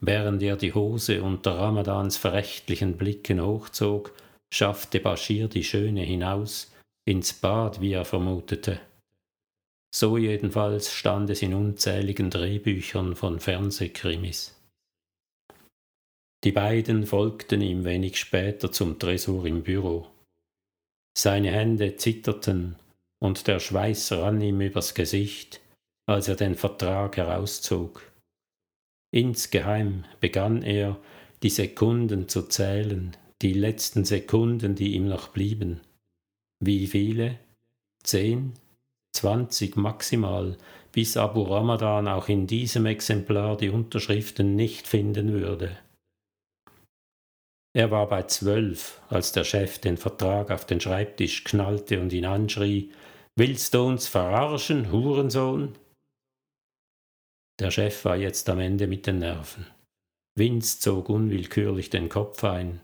[0.00, 4.14] Während er die Hose unter Ramadans verächtlichen Blicken hochzog,
[4.52, 6.72] schaffte Bashir die Schöne hinaus,
[7.06, 8.80] ins Bad, wie er vermutete.
[9.94, 14.56] So jedenfalls stand es in unzähligen Drehbüchern von Fernsehkrimis.
[16.44, 20.06] Die beiden folgten ihm wenig später zum Tresor im Büro.
[21.16, 22.76] Seine Hände zitterten
[23.20, 25.60] und der Schweiß rann ihm übers Gesicht,
[26.06, 28.10] als er den Vertrag herauszog.
[29.12, 30.98] Insgeheim begann er,
[31.42, 35.80] die Sekunden zu zählen, die letzten Sekunden, die ihm noch blieben.
[36.60, 37.38] Wie viele?
[38.02, 38.54] Zehn?
[39.12, 40.56] Zwanzig maximal,
[40.92, 45.76] bis Abu Ramadan auch in diesem Exemplar die Unterschriften nicht finden würde.
[47.72, 52.24] Er war bei zwölf, als der Chef den Vertrag auf den Schreibtisch knallte und ihn
[52.24, 52.90] anschrie
[53.36, 55.76] Willst du uns verarschen, Hurensohn?
[57.60, 59.66] Der Chef war jetzt am Ende mit den Nerven.
[60.36, 62.80] Vince zog unwillkürlich den Kopf ein.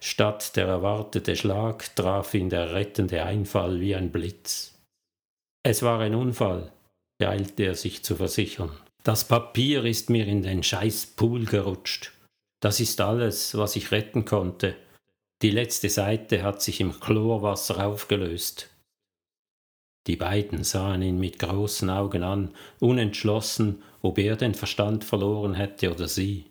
[0.00, 4.78] Statt der erwartete Schlag traf ihn der rettende Einfall wie ein Blitz.
[5.62, 6.72] Es war ein Unfall,
[7.18, 8.72] beeilte er sich zu versichern.
[9.02, 12.12] Das Papier ist mir in den Scheißpool gerutscht.
[12.60, 14.76] Das ist alles, was ich retten konnte.
[15.42, 18.70] Die letzte Seite hat sich im Chlorwasser aufgelöst.
[20.06, 25.92] Die beiden sahen ihn mit großen Augen an, unentschlossen, ob er den Verstand verloren hätte
[25.92, 26.44] oder sie.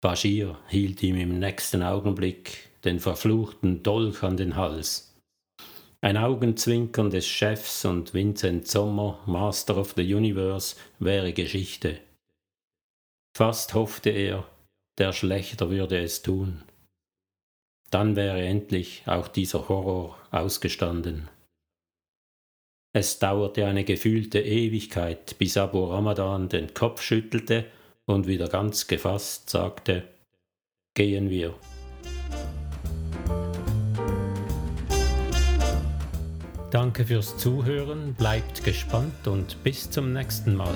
[0.00, 5.14] Bashir hielt ihm im nächsten Augenblick den verfluchten Dolch an den Hals.
[6.00, 12.00] Ein Augenzwinkern des Chefs und Vincent Sommer, Master of the Universe, wäre Geschichte.
[13.36, 14.46] Fast hoffte er,
[14.96, 16.62] der Schlechter würde es tun.
[17.90, 21.28] Dann wäre endlich auch dieser Horror ausgestanden.
[22.92, 27.66] Es dauerte eine gefühlte Ewigkeit, bis Abu Ramadan den Kopf schüttelte
[28.04, 30.04] und wieder ganz gefasst sagte,
[30.94, 31.54] Gehen wir.
[36.72, 40.74] Danke fürs Zuhören, bleibt gespannt und bis zum nächsten Mal.